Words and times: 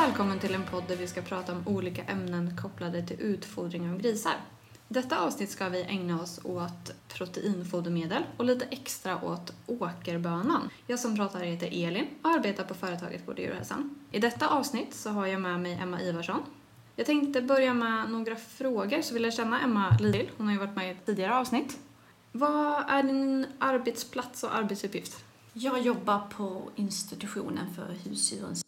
välkommen 0.00 0.38
till 0.38 0.54
en 0.54 0.64
podd 0.64 0.84
där 0.88 0.96
vi 0.96 1.06
ska 1.06 1.22
prata 1.22 1.52
om 1.52 1.68
olika 1.68 2.02
ämnen 2.02 2.56
kopplade 2.62 3.06
till 3.06 3.20
utfodring 3.20 3.90
av 3.90 3.98
grisar. 3.98 4.32
I 4.88 4.94
detta 4.94 5.18
avsnitt 5.18 5.50
ska 5.50 5.68
vi 5.68 5.82
ägna 5.82 6.22
oss 6.22 6.40
åt 6.44 6.92
proteinfodermedel 7.08 8.22
och 8.36 8.44
lite 8.44 8.64
extra 8.64 9.24
åt 9.24 9.52
åkerbönan. 9.66 10.70
Jag 10.86 11.00
som 11.00 11.16
pratar 11.16 11.40
heter 11.40 11.66
Elin 11.66 12.06
och 12.22 12.30
arbetar 12.30 12.64
på 12.64 12.74
företaget 12.74 13.26
Gård 13.26 13.38
djurhälsan. 13.38 13.94
I 14.12 14.18
detta 14.18 14.48
avsnitt 14.48 14.94
så 14.94 15.10
har 15.10 15.26
jag 15.26 15.40
med 15.40 15.60
mig 15.60 15.78
Emma 15.82 16.00
Ivarsson. 16.00 16.42
Jag 16.96 17.06
tänkte 17.06 17.42
börja 17.42 17.74
med 17.74 18.10
några 18.10 18.36
frågor 18.36 19.02
så 19.02 19.14
vill 19.14 19.24
jag 19.24 19.34
känna 19.34 19.60
Emma 19.60 19.96
lite 20.00 20.18
till. 20.18 20.30
Hon 20.36 20.46
har 20.46 20.52
ju 20.52 20.60
varit 20.60 20.76
med 20.76 20.88
i 20.88 20.90
ett 20.90 21.06
tidigare 21.06 21.36
avsnitt. 21.36 21.78
Vad 22.32 22.90
är 22.90 23.02
din 23.02 23.46
arbetsplats 23.58 24.44
och 24.44 24.54
arbetsuppgift? 24.54 25.24
Jag 25.52 25.80
jobbar 25.80 26.20
på 26.36 26.62
institutionen 26.76 27.74
för 27.74 28.08
husdjurens 28.08 28.64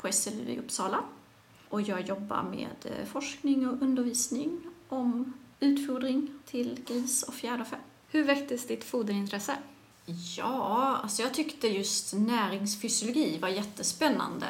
på 0.00 0.12
SLU 0.12 0.48
i 0.48 0.58
Uppsala. 0.58 1.04
Och 1.68 1.82
jag 1.82 2.00
jobbar 2.00 2.42
med 2.42 2.76
eh, 2.84 3.06
forskning 3.06 3.68
och 3.68 3.82
undervisning 3.82 4.60
om 4.88 5.32
utfodring 5.60 6.28
till 6.46 6.80
gris 6.86 7.22
och 7.22 7.34
fjäderfä. 7.34 7.76
Hur 8.08 8.24
väcktes 8.24 8.66
ditt 8.66 8.84
foderintresse? 8.84 9.56
Ja, 10.36 11.00
alltså 11.02 11.22
jag 11.22 11.34
tyckte 11.34 11.68
just 11.68 12.14
näringsfysiologi 12.14 13.38
var 13.38 13.48
jättespännande 13.48 14.46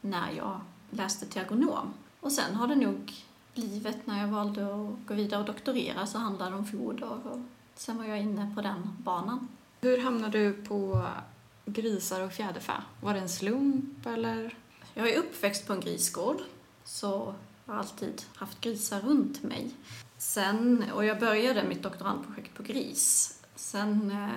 när 0.00 0.32
jag 0.32 0.60
läste 0.90 1.26
till 1.26 1.40
agronom. 1.40 1.94
Och 2.20 2.32
sen 2.32 2.54
har 2.54 2.66
det 2.66 2.74
nog 2.74 3.12
blivit, 3.54 4.06
när 4.06 4.20
jag 4.20 4.28
valde 4.28 4.64
att 4.64 5.06
gå 5.06 5.14
vidare 5.14 5.40
och 5.40 5.46
doktorera, 5.46 6.06
så 6.06 6.18
handlade 6.18 6.50
det 6.50 6.56
om 6.56 6.66
foder 6.66 7.10
och 7.12 7.40
sen 7.74 7.98
var 7.98 8.04
jag 8.04 8.20
inne 8.20 8.52
på 8.54 8.62
den 8.62 8.96
banan. 8.98 9.48
Hur 9.80 9.98
hamnade 9.98 10.38
du 10.38 10.52
på 10.52 11.06
grisar 11.66 12.20
och 12.20 12.32
fjäderfä? 12.32 12.82
Var 13.00 13.14
det 13.14 13.20
en 13.20 13.28
slump 13.28 14.06
eller? 14.06 14.54
Jag 14.96 15.10
är 15.10 15.18
uppväxt 15.18 15.66
på 15.66 15.72
en 15.72 15.80
grisgård, 15.80 16.40
så 16.84 17.34
jag 17.66 17.74
har 17.74 17.80
alltid 17.80 18.22
haft 18.34 18.60
grisar 18.60 19.00
runt 19.00 19.42
mig. 19.42 19.70
Sen, 20.18 20.84
och 20.94 21.04
jag 21.04 21.20
började 21.20 21.64
mitt 21.64 21.82
doktorandprojekt 21.82 22.54
på 22.54 22.62
gris. 22.62 23.38
Sen 23.54 24.10
eh, 24.10 24.28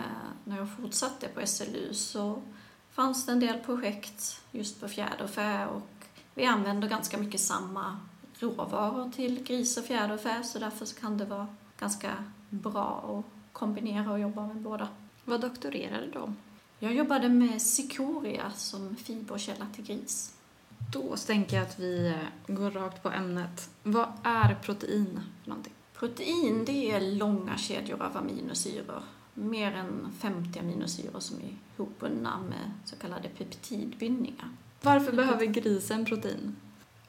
när 0.44 0.58
jag 0.58 0.68
fortsatte 0.82 1.28
på 1.28 1.48
SLU 1.48 1.94
så 1.94 2.42
fanns 2.92 3.26
det 3.26 3.32
en 3.32 3.40
del 3.40 3.60
projekt 3.60 4.42
just 4.52 4.82
på 4.82 4.88
fjäderfä 4.88 5.68
och 5.68 6.06
vi 6.34 6.46
använder 6.46 6.90
ganska 6.90 7.18
mycket 7.18 7.42
samma 7.42 8.00
råvaror 8.40 9.12
till 9.12 9.44
gris 9.44 9.78
och 9.78 9.86
fjäderfä 9.86 10.44
så 10.44 10.60
därför 10.60 10.86
så 10.86 10.96
kan 10.96 11.18
det 11.18 11.26
vara 11.26 11.48
ganska 11.80 12.24
bra 12.50 13.18
att 13.20 13.54
kombinera 13.54 14.12
och 14.12 14.20
jobba 14.20 14.48
med 14.48 14.58
båda. 14.58 14.88
Vad 15.26 15.42
doktorerade 15.42 16.08
du 16.08 16.20
om? 16.20 16.36
Jag 16.80 16.94
jobbade 16.94 17.30
med 17.30 17.62
cikoria 17.62 18.52
som 18.52 18.96
fiberkälla 18.96 19.68
till 19.76 19.84
gris. 19.86 20.37
Då 20.92 21.16
tänker 21.16 21.58
jag 21.58 21.66
att 21.66 21.80
vi 21.80 22.16
går 22.48 22.72
rakt 22.72 23.04
på 23.04 23.10
ämnet. 23.10 23.70
Vad 23.84 24.08
är 24.24 24.56
protein 24.56 25.20
för 25.44 25.50
någonting? 25.50 25.74
Protein 25.94 26.66
det 26.66 26.92
är 26.92 27.02
långa 27.02 27.58
kedjor 27.58 28.02
av 28.02 28.18
aminosyror. 28.18 29.04
Mer 29.34 29.72
än 29.72 30.14
50 30.20 30.60
aminosyror 30.60 31.20
som 31.20 31.38
är 31.38 31.56
ihopbundna 31.76 32.40
med 32.50 32.72
så 32.86 32.96
kallade 32.96 33.30
peptidbindningar. 33.30 34.50
Varför 34.82 35.12
behöver 35.12 35.46
grisen 35.46 36.06
protein? 36.06 36.56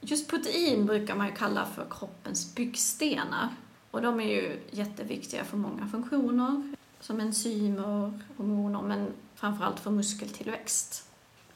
Just 0.00 0.28
protein 0.28 0.86
brukar 0.86 1.16
man 1.16 1.27
ju 1.27 1.34
kalla 1.34 1.66
för 1.66 1.86
kroppens 1.91 2.55
byggstenar. 2.55 3.48
Och 3.91 4.03
de 4.03 4.20
är 4.20 4.28
ju 4.28 4.60
jätteviktiga 4.70 5.44
för 5.44 5.56
många 5.56 5.88
funktioner, 5.88 6.75
som 7.00 7.20
enzymer, 7.20 8.20
hormoner, 8.36 8.82
men 8.82 9.12
framförallt 9.34 9.80
för 9.80 9.91
muskeltillväxt. 9.91 11.08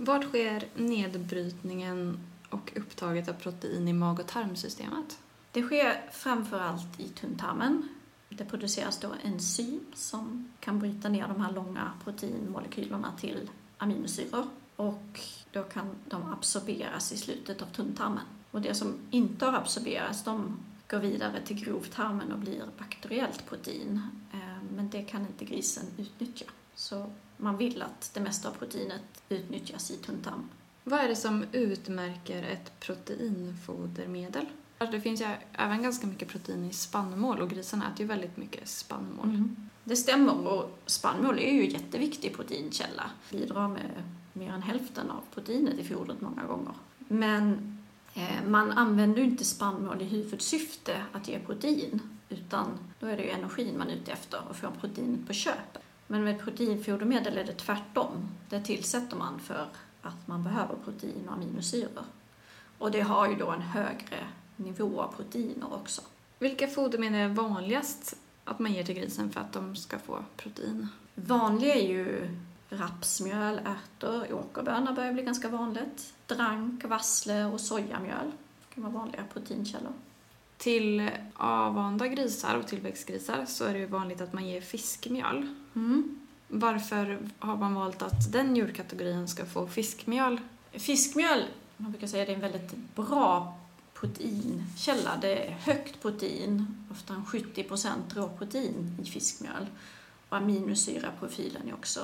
Vart 0.05 0.25
sker 0.25 0.65
nedbrytningen 0.75 2.19
och 2.51 2.73
upptaget 2.77 3.29
av 3.29 3.33
protein 3.33 3.89
i 3.89 3.93
mag 3.93 4.21
och 4.21 4.27
tarmsystemet? 4.27 5.19
Det 5.53 5.63
sker 5.63 6.11
framförallt 6.13 7.01
i 7.01 7.09
tunntarmen. 7.09 7.89
Det 8.29 8.45
produceras 8.45 8.99
då 8.99 9.13
enzym 9.23 9.81
som 9.95 10.53
kan 10.61 10.79
bryta 10.79 11.09
ner 11.09 11.29
de 11.29 11.41
här 11.41 11.53
långa 11.53 11.93
proteinmolekylerna 12.05 13.13
till 13.21 13.51
aminosyror 13.79 14.47
och 14.77 15.21
då 15.53 15.63
kan 15.63 15.87
de 16.09 16.33
absorberas 16.33 17.13
i 17.13 17.17
slutet 17.17 17.63
av 17.63 17.67
tunntarmen. 17.67 18.25
Och 18.51 18.61
det 18.61 18.75
som 18.75 18.95
inte 19.11 19.47
har 19.47 19.53
absorberats, 19.53 20.25
de 20.25 20.59
går 20.89 20.99
vidare 20.99 21.41
till 21.47 21.65
grovtarmen 21.65 22.33
och 22.33 22.39
blir 22.39 22.63
bakteriellt 22.79 23.47
protein. 23.47 24.01
Eh, 24.33 24.63
men 24.77 24.91
det 24.91 25.03
kan 25.03 25.21
inte 25.21 25.45
grisen 25.45 25.85
utnyttja. 25.99 26.47
Så 26.75 27.11
man 27.37 27.57
vill 27.57 27.83
att 27.83 28.11
det 28.15 28.21
mesta 28.21 28.49
av 28.49 28.53
proteinet 28.53 29.23
utnyttjas 29.29 29.91
i 29.91 29.97
tunntarmen. 29.97 30.49
Vad 30.85 31.01
är 31.01 31.09
det 31.09 31.17
som 31.17 31.45
utmärker 31.53 32.43
ett 32.43 32.81
proteinfodermedel? 32.81 34.47
Det 34.79 35.01
finns 35.01 35.21
ju 35.21 35.27
även 35.53 35.83
ganska 35.83 36.07
mycket 36.07 36.29
protein 36.29 36.65
i 36.65 36.73
spannmål 36.73 37.41
och 37.41 37.51
grisarna 37.51 37.93
äter 37.93 38.01
ju 38.01 38.07
väldigt 38.07 38.37
mycket 38.37 38.69
spannmål. 38.69 39.29
Mm. 39.29 39.57
Det 39.85 39.97
stämmer 39.97 40.47
och 40.47 40.79
spannmål 40.87 41.39
är 41.39 41.53
ju 41.53 41.65
en 41.65 41.71
jätteviktig 41.71 42.37
proteinkälla. 42.37 43.11
Bidrar 43.31 43.69
med 43.69 44.03
mer 44.33 44.51
än 44.51 44.63
hälften 44.63 45.11
av 45.11 45.21
proteinet 45.35 45.79
i 45.79 45.85
fodret 45.85 46.21
många 46.21 46.45
gånger. 46.45 46.75
Men 46.99 47.79
eh, 48.15 48.49
man 48.49 48.73
använder 48.73 49.19
ju 49.19 49.25
inte 49.25 49.45
spannmål 49.45 50.03
i 50.03 50.05
huvudsyfte 50.05 51.05
att 51.13 51.29
ge 51.29 51.39
protein 51.39 52.01
utan 52.29 52.79
då 53.01 53.07
är 53.07 53.17
det 53.17 53.23
ju 53.23 53.31
energin 53.31 53.79
man 53.79 53.89
är 53.89 53.95
ute 53.95 54.13
efter 54.13 54.41
och 54.49 54.57
får 54.57 54.71
proteinet 54.81 55.27
på 55.27 55.33
köpet. 55.33 55.83
Men 56.07 56.25
med 56.25 56.41
proteinfodermedel 56.41 57.39
är 57.39 57.45
det 57.45 57.53
tvärtom. 57.53 58.31
Det 58.49 58.61
tillsätter 58.61 59.17
man 59.17 59.41
för 59.41 59.67
att 60.03 60.29
man 60.29 60.43
behöver 60.43 60.75
protein 60.85 61.29
och 61.29 61.35
aminosyror. 61.35 62.05
Och 62.79 62.91
det 62.91 63.01
har 63.01 63.29
ju 63.29 63.35
då 63.35 63.51
en 63.51 63.63
högre 63.63 64.19
nivå 64.57 65.01
av 65.01 65.15
proteiner 65.17 65.75
också. 65.75 66.03
Vilka 66.39 66.69
fodermedel 66.69 67.21
är 67.21 67.29
vanligast 67.29 68.17
att 68.45 68.59
man 68.59 68.73
ger 68.73 68.85
till 68.85 68.95
grisen 68.95 69.31
för 69.31 69.41
att 69.41 69.53
de 69.53 69.77
ska 69.77 69.99
få 69.99 70.25
protein? 70.37 70.89
Vanliga 71.15 71.75
är 71.75 71.89
ju 71.89 72.29
rapsmjöl, 72.71 73.61
ärtor, 73.65 74.33
åkerbönor 74.33 74.93
börjar 74.93 75.13
bli 75.13 75.23
ganska 75.23 75.49
vanligt. 75.49 76.15
Drank, 76.27 76.85
vassle 76.85 77.45
och 77.45 77.61
sojamjöl 77.61 78.33
kan 78.75 78.83
vara 78.83 78.93
vanliga 78.93 79.25
proteinkällor. 79.33 79.93
Till 80.57 81.11
avvanda 81.35 82.09
grisar 82.09 82.59
och 82.59 82.67
tillväxtgrisar 82.67 83.45
så 83.47 83.65
är 83.65 83.73
det 83.73 83.79
ju 83.79 83.87
vanligt 83.87 84.21
att 84.21 84.33
man 84.33 84.49
ger 84.49 84.61
fiskmjöl. 84.61 85.55
Mm. 85.75 86.19
Varför 86.49 87.19
har 87.39 87.57
man 87.57 87.75
valt 87.75 88.03
att 88.03 88.33
den 88.33 88.57
djurkategorin 88.57 89.29
ska 89.29 89.47
få 89.47 89.67
fiskmjöl? 89.67 90.41
Fiskmjöl, 90.73 91.45
man 91.77 91.93
brukar 91.93 92.07
säga 92.07 92.25
det 92.25 92.33
är 92.33 92.35
en 92.35 92.41
väldigt 92.41 92.95
bra 92.95 93.59
proteinkälla. 93.95 95.17
Det 95.21 95.47
är 95.47 95.51
högt 95.51 96.03
protein, 96.03 96.85
ofta 96.91 97.15
70% 97.15 97.89
råprotein 98.15 98.97
i 99.03 99.05
fiskmjöl. 99.05 99.67
Och 100.29 100.37
aminosyraprofilen 100.37 101.69
är 101.69 101.75
också 101.75 102.01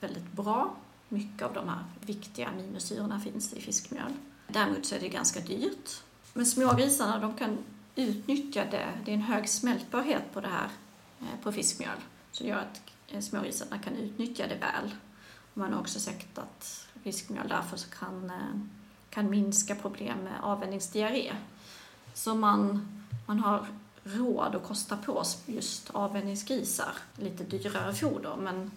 väldigt 0.00 0.32
bra. 0.32 0.74
Mycket 1.08 1.42
av 1.42 1.54
de 1.54 1.68
här 1.68 1.84
viktiga 2.00 2.48
aminosyrorna 2.48 3.20
finns 3.20 3.52
i 3.52 3.60
fiskmjöl. 3.60 4.12
Däremot 4.48 4.86
så 4.86 4.94
är 4.94 5.00
det 5.00 5.08
ganska 5.08 5.40
dyrt. 5.40 6.02
Men 6.32 6.46
smågrisarna 6.46 7.18
de 7.18 7.34
kan 7.34 7.58
utnyttja 7.96 8.64
det. 8.70 8.88
Det 9.04 9.10
är 9.10 9.14
en 9.14 9.22
hög 9.22 9.48
smältbarhet 9.48 10.32
på 10.32 10.40
det 10.40 10.48
här 10.48 10.68
eh, 11.20 11.42
på 11.42 11.52
fiskmjöl. 11.52 11.98
Så 12.32 12.42
det 12.42 12.48
gör 12.48 12.56
att 12.58 13.24
smågrisarna 13.24 13.78
kan 13.78 13.96
utnyttja 13.96 14.46
det 14.46 14.54
väl. 14.54 14.90
Man 15.54 15.72
har 15.72 15.80
också 15.80 16.00
sett 16.00 16.38
att 16.38 16.88
fiskmjöl 17.02 17.48
därför 17.48 17.78
kan, 17.98 18.30
eh, 18.30 18.60
kan 19.10 19.30
minska 19.30 19.74
problem 19.74 20.18
med 20.18 20.40
avvänjningsdiarré. 20.42 21.32
Så 22.14 22.34
man, 22.34 22.88
man 23.26 23.38
har 23.38 23.66
råd 24.04 24.54
att 24.54 24.64
kosta 24.64 24.96
på 24.96 25.22
just 25.46 25.90
avvänjningsgrisar 25.90 26.92
lite 27.16 27.44
dyrare 27.44 27.94
foder 27.94 28.36
men 28.36 28.70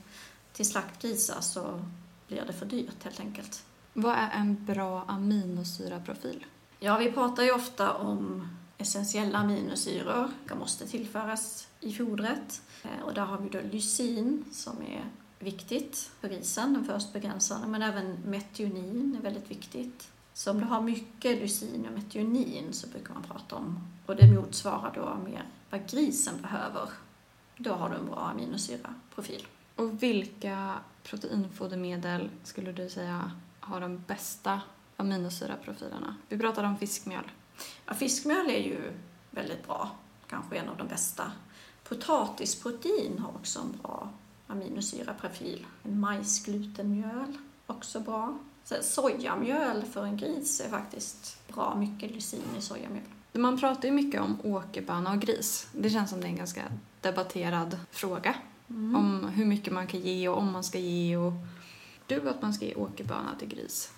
till 0.53 0.69
slaktgrisar 0.69 1.41
så 1.41 1.79
blir 2.27 2.43
det 2.47 2.53
för 2.53 2.65
dyrt 2.65 3.03
helt 3.03 3.19
enkelt. 3.19 3.63
Vad 3.93 4.13
är 4.13 4.29
en 4.33 4.65
bra 4.65 5.03
aminosyraprofil? 5.07 6.45
Ja, 6.79 6.97
vi 6.97 7.11
pratar 7.11 7.43
ju 7.43 7.51
ofta 7.51 7.93
om 7.93 8.47
essentiella 8.83 9.37
aminosyror 9.37 10.29
som 10.47 10.59
måste 10.59 10.87
tillföras 10.87 11.67
i 11.79 11.93
fodret. 11.93 12.61
Eh, 12.83 13.01
och 13.05 13.13
där 13.13 13.25
har 13.25 13.37
vi 13.37 13.49
då 13.49 13.59
lysin 13.71 14.45
som 14.51 14.81
är 14.81 15.05
viktigt 15.39 16.11
för 16.19 16.29
grisen, 16.29 16.73
den 16.73 16.85
först 16.85 17.13
begränsande, 17.13 17.67
men 17.67 17.81
även 17.81 18.17
metionin 18.25 19.15
är 19.19 19.23
väldigt 19.23 19.51
viktigt. 19.51 20.09
Så 20.33 20.51
om 20.51 20.59
du 20.59 20.65
har 20.65 20.81
mycket 20.81 21.41
lysin 21.41 21.85
och 21.87 21.93
metionin 21.93 22.73
så 22.73 22.87
brukar 22.87 23.13
man 23.13 23.23
prata 23.23 23.55
om, 23.55 23.79
och 24.05 24.15
det 24.15 24.31
motsvarar 24.31 24.91
då 24.95 25.29
mer 25.29 25.43
vad 25.69 25.89
grisen 25.89 26.41
behöver, 26.41 26.89
då 27.57 27.73
har 27.73 27.89
du 27.89 27.95
en 27.95 28.05
bra 28.05 28.19
aminosyraprofil. 28.19 29.47
Och 29.75 30.03
vilka 30.03 30.77
proteinfodermedel 31.03 32.29
skulle 32.43 32.71
du 32.71 32.89
säga 32.89 33.31
har 33.59 33.81
de 33.81 34.03
bästa 34.07 34.61
aminosyraprofilerna? 34.97 36.15
Vi 36.29 36.37
pratade 36.37 36.67
om 36.67 36.77
fiskmjöl. 36.77 37.31
Ja, 37.85 37.93
fiskmjöl 37.93 38.49
är 38.49 38.59
ju 38.59 38.91
väldigt 39.31 39.67
bra, 39.67 39.89
kanske 40.27 40.57
en 40.57 40.69
av 40.69 40.77
de 40.77 40.87
bästa. 40.87 41.31
Potatisprotein 41.83 43.19
har 43.19 43.29
också 43.29 43.59
en 43.59 43.77
bra 43.81 44.09
aminosyraprofil. 44.47 45.65
Majsglutenmjöl, 45.83 47.37
också 47.67 47.99
bra. 47.99 48.37
Sojamjöl 48.81 49.83
för 49.83 50.05
en 50.05 50.17
gris 50.17 50.61
är 50.61 50.69
faktiskt 50.69 51.47
bra 51.53 51.75
mycket 51.75 52.11
lysin 52.11 52.41
i 52.57 52.61
sojamjöl. 52.61 53.03
Man 53.31 53.59
pratar 53.59 53.87
ju 53.87 53.91
mycket 53.91 54.21
om 54.21 54.37
åkerböna 54.43 55.11
och 55.11 55.19
gris. 55.19 55.67
Det 55.73 55.89
känns 55.89 56.09
som 56.09 56.21
det 56.21 56.27
är 56.27 56.29
en 56.29 56.35
ganska 56.35 56.61
debatterad 57.01 57.79
fråga. 57.91 58.35
Mm. 58.69 58.95
Om 58.95 59.29
hur 59.29 59.45
mycket 59.45 59.73
man 59.73 59.87
kan 59.87 59.99
ge 59.99 60.29
och 60.29 60.37
om 60.37 60.51
man 60.51 60.63
ska 60.63 60.79
ge 60.79 61.17
och... 61.17 61.33
Du 62.07 62.29
att 62.29 62.41
man 62.41 62.53
ska 62.53 62.65
ge 62.65 62.75
åkerböna 62.75 63.35
till 63.39 63.47
gris? 63.47 63.91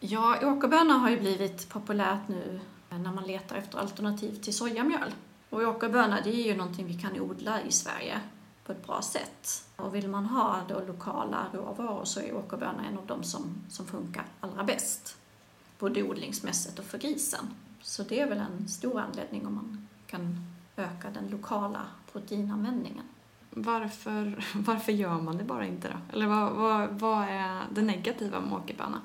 Ja, 0.00 0.38
åkerböna 0.42 0.94
har 0.94 1.10
ju 1.10 1.20
blivit 1.20 1.68
populärt 1.68 2.28
nu 2.28 2.60
när 2.98 3.12
man 3.12 3.24
letar 3.24 3.56
efter 3.56 3.78
alternativ 3.78 4.34
till 4.34 4.54
sojamjöl. 4.54 5.14
Och 5.50 5.62
åkerböna 5.62 6.20
det 6.24 6.30
är 6.30 6.46
ju 6.46 6.56
någonting 6.56 6.86
vi 6.86 6.94
kan 6.94 7.20
odla 7.20 7.62
i 7.62 7.72
Sverige 7.72 8.20
på 8.64 8.72
ett 8.72 8.86
bra 8.86 9.02
sätt. 9.02 9.64
Och 9.76 9.94
vill 9.94 10.08
man 10.08 10.26
ha 10.26 10.60
då 10.68 10.80
lokala 10.86 11.46
råvaror 11.52 12.04
så 12.04 12.20
är 12.20 12.36
åkerböna 12.36 12.84
en 12.90 12.98
av 12.98 13.06
de 13.06 13.22
som, 13.22 13.54
som 13.68 13.86
funkar 13.86 14.24
allra 14.40 14.64
bäst. 14.64 15.16
Både 15.78 16.02
odlingsmässigt 16.02 16.78
och 16.78 16.84
för 16.84 16.98
grisen. 16.98 17.54
Så 17.82 18.02
det 18.02 18.20
är 18.20 18.28
väl 18.28 18.38
en 18.38 18.68
stor 18.68 19.00
anledning 19.00 19.46
om 19.46 19.54
man 19.54 19.88
kan 20.06 20.46
öka 20.76 21.10
den 21.10 21.28
lokala 21.30 21.80
proteinanvändningen. 22.12 23.04
Varför, 23.50 24.44
varför 24.54 24.92
gör 24.92 25.20
man 25.20 25.38
det 25.38 25.44
bara 25.44 25.66
inte 25.66 25.88
då? 25.88 25.96
Eller 26.12 26.26
vad, 26.26 26.52
vad, 26.52 26.88
vad 26.88 27.28
är 27.28 27.62
det 27.70 27.82
negativa 27.82 28.40
med 28.40 28.52
åkerböna? 28.52 29.00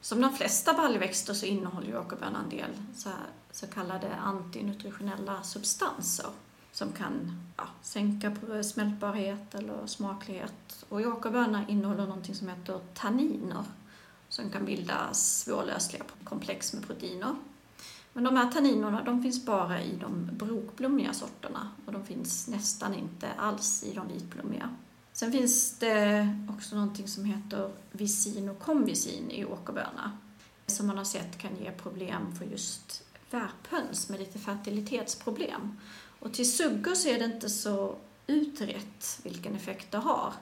Som 0.00 0.20
de 0.20 0.32
flesta 0.32 0.74
baljväxter 0.74 1.34
så 1.34 1.46
innehåller 1.46 1.86
ju 1.86 1.98
åkerbönan 1.98 2.44
en 2.44 2.50
del 2.50 2.70
så, 2.96 3.08
här, 3.08 3.26
så 3.50 3.66
kallade 3.66 4.16
antinutritionella 4.16 5.42
substanser 5.42 6.26
som 6.72 6.92
kan 6.92 7.42
ja, 7.56 7.64
sänka 7.82 8.36
smältbarhet 8.62 9.54
eller 9.54 9.86
smaklighet. 9.86 10.84
Och 10.88 11.00
åkerböna 11.00 11.68
innehåller 11.68 12.06
någonting 12.06 12.34
som 12.34 12.48
heter 12.48 12.80
tanniner 12.94 13.64
som 14.28 14.50
kan 14.50 14.64
bilda 14.64 15.14
svårlösliga 15.14 16.04
komplex 16.24 16.72
med 16.72 16.86
proteiner. 16.86 17.34
Men 18.12 18.24
de 18.24 18.36
här 18.36 18.52
tanninerna 18.52 19.02
de 19.02 19.22
finns 19.22 19.46
bara 19.46 19.82
i 19.82 19.96
de 19.96 20.30
brokblommiga 20.32 21.12
sorterna 21.12 21.68
och 21.86 21.92
de 21.92 22.04
finns 22.04 22.48
nästan 22.48 22.94
inte 22.94 23.28
alls 23.36 23.84
i 23.84 23.92
de 23.92 24.08
vitblommiga. 24.08 24.70
Sen 25.18 25.32
finns 25.32 25.78
det 25.78 26.28
också 26.48 26.74
någonting 26.74 27.08
som 27.08 27.24
heter 27.24 27.70
visin 27.92 28.48
och 28.48 28.58
konvisin 28.58 29.30
i 29.30 29.44
åkerböna 29.44 30.18
som 30.66 30.86
man 30.86 30.98
har 30.98 31.04
sett 31.04 31.38
kan 31.38 31.56
ge 31.56 31.70
problem 31.70 32.36
för 32.36 32.44
just 32.44 33.04
värphöns 33.30 34.08
med 34.08 34.20
lite 34.20 34.38
fertilitetsproblem. 34.38 35.78
Och 36.20 36.34
till 36.34 36.52
suggor 36.52 36.94
så 36.94 37.08
är 37.08 37.18
det 37.18 37.24
inte 37.24 37.50
så 37.50 37.96
utrett 38.26 39.20
vilken 39.22 39.54
effekt 39.54 39.92
det 39.92 39.98
har. 39.98 40.32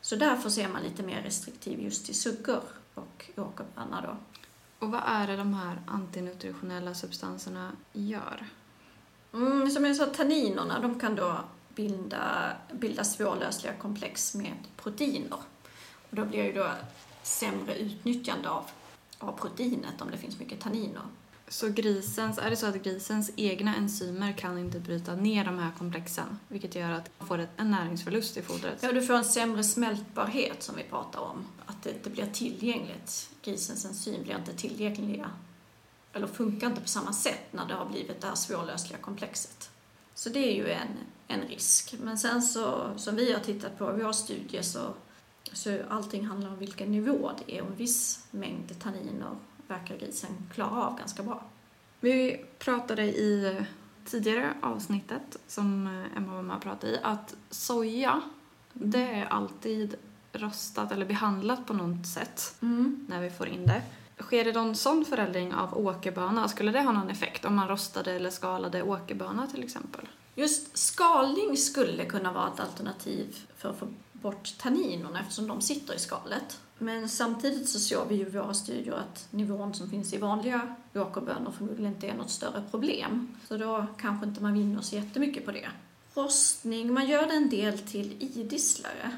Så 0.00 0.16
därför 0.16 0.50
ser 0.50 0.68
man 0.68 0.82
lite 0.82 1.02
mer 1.02 1.22
restriktiv 1.22 1.80
just 1.80 2.06
till 2.06 2.20
suggor 2.20 2.62
och 2.94 3.30
åkerböna 3.36 4.00
då. 4.00 4.16
Och 4.78 4.92
vad 4.92 5.02
är 5.06 5.26
det 5.26 5.36
de 5.36 5.54
här 5.54 5.82
antinutritionella 5.86 6.94
substanserna 6.94 7.72
gör? 7.92 8.46
Mm, 9.32 9.70
som 9.70 9.84
jag 9.84 9.96
sa, 9.96 10.06
tanninerna 10.06 10.80
de 10.80 11.00
kan 11.00 11.14
då 11.14 11.40
bilda, 11.74 12.52
bilda 12.72 13.04
svårlösliga 13.04 13.72
komplex 13.74 14.34
med 14.34 14.54
proteiner. 14.76 15.38
Och 16.10 16.16
då 16.16 16.24
blir 16.24 16.44
ju 16.44 16.52
då 16.52 16.70
sämre 17.22 17.78
utnyttjande 17.78 18.48
av, 18.48 18.64
av 19.18 19.32
proteinet 19.32 20.00
om 20.00 20.10
det 20.10 20.16
finns 20.16 20.38
mycket 20.38 20.60
tanniner. 20.60 21.02
Så 21.48 21.68
grisens, 21.68 22.38
är 22.38 22.50
det 22.50 22.56
så 22.56 22.66
att 22.66 22.82
grisens 22.82 23.30
egna 23.36 23.76
enzymer 23.76 24.32
kan 24.32 24.58
inte 24.58 24.80
bryta 24.80 25.14
ner 25.14 25.44
de 25.44 25.58
här 25.58 25.70
komplexen, 25.78 26.38
vilket 26.48 26.74
gör 26.74 26.90
att 26.90 27.10
man 27.18 27.28
får 27.28 27.48
en 27.56 27.70
näringsförlust 27.70 28.36
i 28.36 28.42
fodret? 28.42 28.78
Ja, 28.82 28.92
du 28.92 29.02
får 29.02 29.14
en 29.14 29.24
sämre 29.24 29.64
smältbarhet 29.64 30.62
som 30.62 30.76
vi 30.76 30.82
pratar 30.82 31.20
om. 31.20 31.44
Att 31.66 31.82
det 31.82 31.90
inte 31.90 32.10
blir 32.10 32.26
tillgängligt. 32.26 33.30
Grisens 33.42 33.84
enzym 33.84 34.22
blir 34.22 34.36
inte 34.36 34.52
tillgängliga, 34.52 35.30
eller 36.12 36.26
funkar 36.26 36.66
inte 36.66 36.80
på 36.80 36.88
samma 36.88 37.12
sätt 37.12 37.52
när 37.52 37.66
det 37.66 37.74
har 37.74 37.86
blivit 37.86 38.20
det 38.20 38.26
här 38.26 38.34
svårlösliga 38.34 38.98
komplexet. 38.98 39.70
Så 40.14 40.28
det 40.28 40.38
är 40.38 40.54
ju 40.54 40.70
en, 40.70 40.88
en 41.28 41.40
risk. 41.48 41.94
Men 42.02 42.18
sen 42.18 42.42
så, 42.42 42.90
som 42.96 43.16
vi 43.16 43.32
har 43.32 43.40
tittat 43.40 43.78
på 43.78 43.90
i 43.90 44.02
vår 44.02 44.12
studie 44.12 44.62
så, 44.62 44.94
så 45.52 45.78
allting 45.88 46.26
handlar 46.26 46.50
om 46.50 46.58
vilken 46.58 46.92
nivå 46.92 47.30
det 47.46 47.56
är 47.58 47.62
och 47.62 47.70
en 47.70 47.76
viss 47.76 48.26
mängd 48.30 48.80
tanniner 48.80 49.36
verkar 49.66 49.96
grisen 49.96 50.30
klara 50.54 50.82
av 50.82 50.98
ganska 50.98 51.22
bra. 51.22 51.42
Vi 52.00 52.44
pratade 52.58 53.02
i 53.04 53.60
tidigare 54.04 54.54
avsnittet 54.62 55.36
som 55.46 55.86
Emma 56.16 56.34
var 56.34 56.42
med 56.42 56.56
och 56.56 56.62
pratade 56.62 56.92
i 56.92 56.98
att 57.02 57.34
soja, 57.50 58.22
det 58.72 59.02
är 59.02 59.24
alltid 59.24 59.96
rostat 60.32 60.92
eller 60.92 61.06
behandlat 61.06 61.66
på 61.66 61.72
något 61.72 62.06
sätt 62.06 62.54
Mm. 62.62 63.06
när 63.08 63.20
vi 63.20 63.30
får 63.30 63.48
in 63.48 63.66
det. 63.66 63.82
Sker 64.24 64.44
det 64.44 64.52
någon 64.52 64.76
sån 64.76 65.04
förändring 65.04 65.54
av 65.54 65.86
åkerböna? 65.86 66.48
Skulle 66.48 66.72
det 66.72 66.82
ha 66.82 66.92
någon 66.92 67.10
effekt 67.10 67.44
om 67.44 67.54
man 67.54 67.68
rostade 67.68 68.12
eller 68.12 68.30
skalade 68.30 68.82
åkerböna 68.82 69.46
till 69.46 69.64
exempel? 69.64 70.08
Just 70.34 70.78
skalning 70.78 71.56
skulle 71.56 72.04
kunna 72.04 72.32
vara 72.32 72.48
ett 72.52 72.60
alternativ 72.60 73.36
för 73.56 73.70
att 73.70 73.78
få 73.78 73.86
bort 74.12 74.54
tanninerna 74.58 75.20
eftersom 75.20 75.46
de 75.46 75.60
sitter 75.60 75.94
i 75.94 75.98
skalet. 75.98 76.60
Men 76.78 77.08
samtidigt 77.08 77.68
så 77.68 77.78
såg 77.78 78.08
vi 78.08 78.14
ju 78.14 78.26
i 78.26 78.30
våra 78.30 78.54
studier 78.54 78.94
att 78.94 79.26
nivån 79.30 79.74
som 79.74 79.90
finns 79.90 80.12
i 80.12 80.18
vanliga 80.18 80.76
åkerbönor 80.94 81.50
förmodligen 81.50 81.94
inte 81.94 82.08
är 82.08 82.14
något 82.14 82.30
större 82.30 82.62
problem. 82.70 83.36
Så 83.48 83.56
då 83.56 83.86
kanske 83.98 84.26
inte 84.26 84.42
man 84.42 84.54
vinner 84.54 84.80
så 84.80 84.96
jättemycket 84.96 85.44
på 85.44 85.52
det. 85.52 85.68
Rostning, 86.14 86.92
man 86.92 87.06
gör 87.06 87.26
det 87.26 87.34
en 87.34 87.50
del 87.50 87.78
till 87.78 88.16
idisslare. 88.20 89.10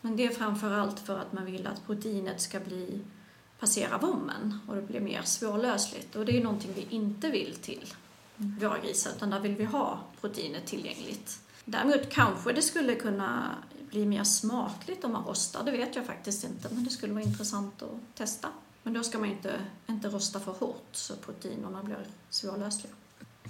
Men 0.00 0.16
det 0.16 0.26
är 0.26 0.30
framför 0.30 0.70
allt 0.70 1.00
för 1.00 1.18
att 1.18 1.32
man 1.32 1.44
vill 1.44 1.66
att 1.66 1.86
proteinet 1.86 2.40
ska 2.40 2.60
bli 2.60 3.00
passera 3.62 3.98
vommen 3.98 4.58
och 4.66 4.76
det 4.76 4.82
blir 4.82 5.00
mer 5.00 5.22
svårlösligt. 5.22 6.16
Och 6.16 6.24
det 6.24 6.38
är 6.38 6.42
någonting 6.42 6.70
vi 6.74 6.86
inte 6.90 7.30
vill 7.30 7.54
till 7.54 7.94
våra 8.36 8.78
grisar, 8.78 9.10
utan 9.16 9.30
där 9.30 9.40
vill 9.40 9.56
vi 9.56 9.64
ha 9.64 10.00
proteinet 10.20 10.66
tillgängligt. 10.66 11.40
Däremot 11.64 12.10
kanske 12.10 12.52
det 12.52 12.62
skulle 12.62 12.94
kunna 12.94 13.54
bli 13.90 14.06
mer 14.06 14.24
smakligt 14.24 15.04
om 15.04 15.12
man 15.12 15.24
rostar, 15.24 15.64
det 15.64 15.70
vet 15.70 15.96
jag 15.96 16.06
faktiskt 16.06 16.44
inte, 16.44 16.68
men 16.74 16.84
det 16.84 16.90
skulle 16.90 17.12
vara 17.12 17.24
intressant 17.24 17.82
att 17.82 18.16
testa. 18.16 18.48
Men 18.82 18.92
då 18.92 19.02
ska 19.02 19.18
man 19.18 19.28
inte, 19.28 19.60
inte 19.86 20.08
rosta 20.08 20.40
för 20.40 20.52
hårt 20.52 20.88
så 20.92 21.16
proteinerna 21.16 21.82
blir 21.82 22.06
svårlösliga. 22.30 22.94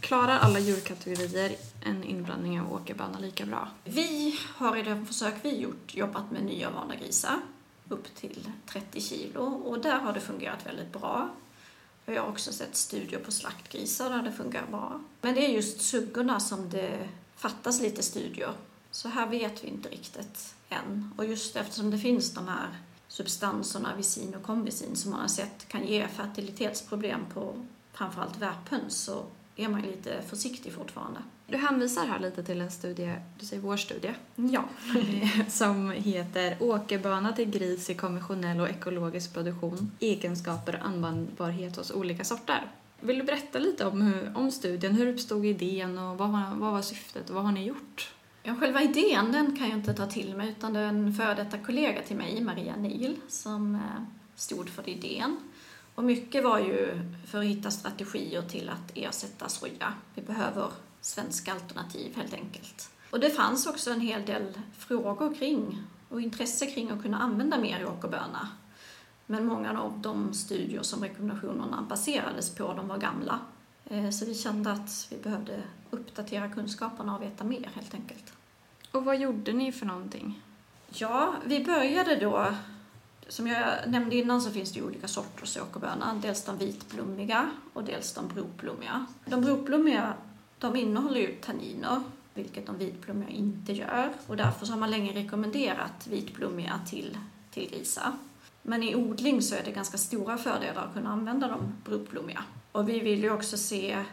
Klarar 0.00 0.38
alla 0.38 0.59
djurkategorier 0.59 1.56
en 1.85 2.05
inblandning 2.05 2.61
av 2.61 2.73
åkerböna 2.73 3.19
lika 3.19 3.47
bra? 3.47 3.69
Vi 3.85 4.38
har 4.56 4.76
i 4.76 4.83
de 4.83 5.07
försök 5.07 5.35
vi 5.42 5.57
gjort 5.57 5.95
jobbat 5.95 6.31
med 6.31 6.45
nya 6.45 6.71
vana 6.71 6.97
grisar 6.97 7.40
upp 7.92 8.14
till 8.14 8.50
30 8.66 9.00
kilo 9.00 9.42
och 9.42 9.80
där 9.80 9.99
har 9.99 10.12
det 10.12 10.20
fungerat 10.20 10.66
väldigt 10.66 10.92
bra. 10.92 11.30
Jag 12.04 12.22
har 12.22 12.28
också 12.28 12.52
sett 12.52 12.76
studier 12.76 13.20
på 13.20 13.32
slaktgrisar 13.32 14.11
där 14.11 14.22
det 14.22 14.32
fungerar 14.32 14.66
bra. 14.66 15.00
Men 15.20 15.34
det 15.34 15.46
är 15.46 15.49
just 15.49 15.80
suggorna 15.80 16.40
som 16.40 16.70
det 16.70 17.08
fattas 17.37 17.80
lite 17.80 18.02
studier. 18.02 18.52
Så 18.90 19.08
här 19.08 19.26
vet 19.26 19.64
vi 19.64 19.68
inte 19.68 19.88
riktigt 19.88 20.54
än. 20.68 21.14
Och 21.16 21.25
just 21.25 21.56
eftersom 21.56 21.90
det 21.90 21.99
finns 21.99 22.34
de 22.34 22.49
här 22.49 22.68
substanserna, 23.08 23.96
visin 23.96 24.34
och 24.34 24.42
konvisin, 24.42 24.96
som 24.96 25.11
man 25.11 25.20
har 25.20 25.28
sett 25.28 25.68
kan 25.68 25.87
ge 25.87 26.08
fertilitetsproblem 26.08 27.20
på 27.34 27.66
framförallt 27.92 28.37
värphöns 28.37 28.96
så 28.96 29.25
är 29.56 29.68
man 29.68 29.82
lite 29.82 30.23
försiktig 30.28 30.73
fortfarande. 30.73 31.21
Du 31.47 31.56
hänvisar 31.56 32.06
här 32.06 32.18
lite 32.18 32.42
till 32.44 32.61
en 32.61 32.71
studie, 32.71 33.14
du 33.40 33.47
säger 33.47 33.62
vår 33.62 33.76
studie, 33.76 34.14
Ja. 34.37 34.64
som 35.49 35.90
heter 35.90 36.56
Åkerböna 36.61 37.32
till 37.32 37.50
gris 37.50 37.90
i 37.90 37.94
konventionell 37.94 38.61
och 38.61 38.68
ekologisk 38.68 39.35
produktion, 39.35 39.90
egenskaper 40.00 40.76
och 40.80 40.87
användbarhet 40.87 41.76
hos 41.76 41.90
olika 41.90 42.25
sorter. 42.25 42.71
Vill 43.00 43.18
du 43.18 43.25
berätta 43.25 43.59
lite 43.59 43.87
om, 43.87 44.02
hur, 44.02 44.32
om 44.38 44.50
studien, 44.50 44.94
hur 44.94 45.06
uppstod 45.06 45.44
idén 45.44 45.99
och 45.99 46.18
vad, 46.18 46.30
var- 46.30 46.54
vad 46.54 46.73
var 46.73 46.82
syftet 46.82 47.28
och 47.30 47.35
vad 47.35 47.44
har 47.44 47.52
ni 47.52 47.64
gjort? 47.64 48.12
Ja, 48.42 48.54
själva 48.54 48.82
idén 48.82 49.32
den 49.32 49.56
kan 49.56 49.68
jag 49.68 49.78
inte 49.78 49.94
ta 49.94 50.06
till 50.06 50.37
mig 50.37 50.49
utan 50.49 50.73
det 50.73 50.80
är 50.80 50.85
en 50.88 51.14
före 51.14 51.35
detta 51.35 51.59
kollega 51.59 52.02
till 52.02 52.16
mig, 52.16 52.40
Maria 52.40 52.76
Neil, 52.76 53.16
som 53.28 53.75
eh, 53.75 53.80
stod 54.37 54.68
för 54.68 54.88
idén. 54.88 55.37
Och 55.94 56.04
mycket 56.04 56.44
var 56.44 56.58
ju 56.58 57.00
för 57.26 57.38
att 57.38 57.44
hitta 57.44 57.70
strategier 57.70 58.42
till 58.42 58.68
att 58.68 58.92
ersätta 58.94 59.49
soja. 59.49 59.94
Vi 60.14 60.22
behöver 60.22 60.70
svenska 61.00 61.52
alternativ 61.52 62.16
helt 62.16 62.34
enkelt. 62.34 62.90
Och 63.11 63.20
det 63.20 63.30
fanns 63.30 63.66
också 63.66 63.90
en 63.90 64.00
hel 64.00 64.26
del 64.26 64.58
frågor 64.78 65.34
kring 65.34 65.82
och 66.08 66.20
intresse 66.20 66.66
kring 66.66 66.90
att 66.90 67.02
kunna 67.02 67.18
använda 67.18 67.58
mer 67.58 67.87
åkerböna. 67.87 68.49
Men 69.26 69.46
många 69.46 69.80
av 69.80 69.99
de 69.99 70.34
studier 70.34 70.82
som 70.82 71.02
rekommendationerna 71.02 71.82
baserades 71.88 72.54
på, 72.54 72.75
de 72.75 72.88
var 72.88 72.99
gamla. 72.99 73.38
Eh, 73.84 74.11
Så 74.11 74.25
vi 74.26 74.34
kände 74.34 74.72
att 74.72 75.06
vi 75.11 75.16
behövde 75.16 75.62
uppdatera 75.90 76.49
kunskaperna 76.49 77.16
och 77.16 77.22
veta 77.22 77.44
mer 77.44 77.70
helt 77.75 77.94
enkelt. 77.94 78.32
Och 78.90 79.04
vad 79.04 79.20
gjorde 79.20 79.52
ni 79.52 79.72
för 79.72 79.87
någonting? 79.87 80.42
Ja, 80.88 81.34
vi 81.44 81.64
började 81.64 82.16
då, 82.16 82.54
som 83.33 83.47
jag 83.47 83.79
nämnde 83.87 84.17
innan 84.17 84.41
så 84.41 84.51
finns 84.51 84.73
det 84.73 84.79
ju 84.79 84.87
olika 84.87 85.09
sorters 85.09 85.57
åkerböna. 85.57 86.21
Dels 86.23 86.45
de 86.45 86.59
vitblommiga 86.59 87.51
och 87.73 87.85
dels 87.85 88.12
de 88.15 88.29
broblommiga. 88.29 89.07
De 89.25 89.41
broblommiga 89.41 90.15
de 90.59 90.77
innehåller 90.77 91.21
ju 91.21 91.35
tanniner, 91.35 92.03
vilket 92.35 92.67
de 92.67 92.79
vitblommiga 92.79 93.29
inte 93.29 93.73
gör. 93.73 94.12
Och 94.27 94.37
därför 94.37 94.67
så 94.67 94.73
har 94.73 94.81
man 94.81 94.91
länge 94.91 95.12
rekommenderat 95.12 96.07
vitblommiga 96.07 96.81
till, 96.87 97.19
till 97.51 97.71
grisar. 97.71 98.12
Men 98.62 98.83
i 98.83 98.95
odling 98.95 99.43
så 99.43 99.55
är 99.55 99.62
det 99.65 99.71
ganska 99.71 99.99
stora 99.99 100.39
fördelar 100.39 100.85
att 100.85 100.95
kunna 100.95 101.12
använda 101.12 101.49
de 101.49 101.75
broblommiga. 101.85 102.45
Och 102.73 102.89
vi 102.89 103.01
vill 103.01 103.23
ju 103.23 103.31
också 103.31 103.57
se 103.57 104.05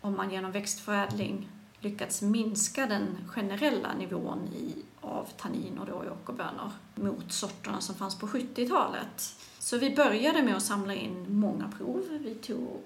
om 0.00 0.16
man 0.16 0.30
genom 0.30 0.52
växtförädling 0.52 1.48
lyckats 1.80 2.22
minska 2.22 2.86
den 2.86 3.18
generella 3.28 3.94
nivån 3.94 4.48
i, 4.54 4.74
av 5.00 5.28
tanniner 5.36 5.86
då 5.86 6.04
i 6.04 6.08
åkerbönor 6.08 6.70
mot 6.94 7.32
sorterna 7.32 7.80
som 7.80 7.94
fanns 7.94 8.18
på 8.18 8.26
70-talet. 8.26 9.36
Så 9.58 9.78
vi 9.78 9.96
började 9.96 10.42
med 10.42 10.56
att 10.56 10.62
samla 10.62 10.94
in 10.94 11.38
många 11.40 11.72
prov. 11.78 12.04
Vi 12.24 12.34
tog 12.34 12.82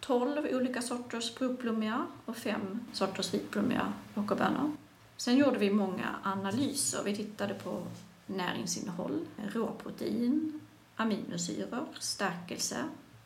12 0.00 0.46
olika 0.52 0.82
sorters 0.82 1.34
provplommiga 1.34 2.06
och 2.24 2.36
fem 2.36 2.80
sorters 2.92 3.34
vitblommiga 3.34 3.92
åkerbönor. 4.14 4.72
Sen 5.16 5.36
gjorde 5.36 5.58
vi 5.58 5.70
många 5.70 6.16
analyser. 6.22 7.02
Vi 7.04 7.16
tittade 7.16 7.54
på 7.54 7.82
näringsinnehåll, 8.26 9.20
råprotein, 9.52 10.60
aminosyror, 10.96 11.86
stärkelse. 11.98 12.76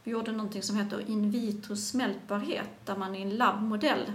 Vi 0.04 0.10
gjorde 0.10 0.32
någonting 0.32 0.62
som 0.62 0.76
heter 0.76 1.10
in 1.10 1.30
vitro 1.30 1.76
smältbarhet 1.76 2.70
där 2.84 2.96
man 2.96 3.14
i 3.14 3.22
en 3.22 3.36
labbmodell 3.36 4.12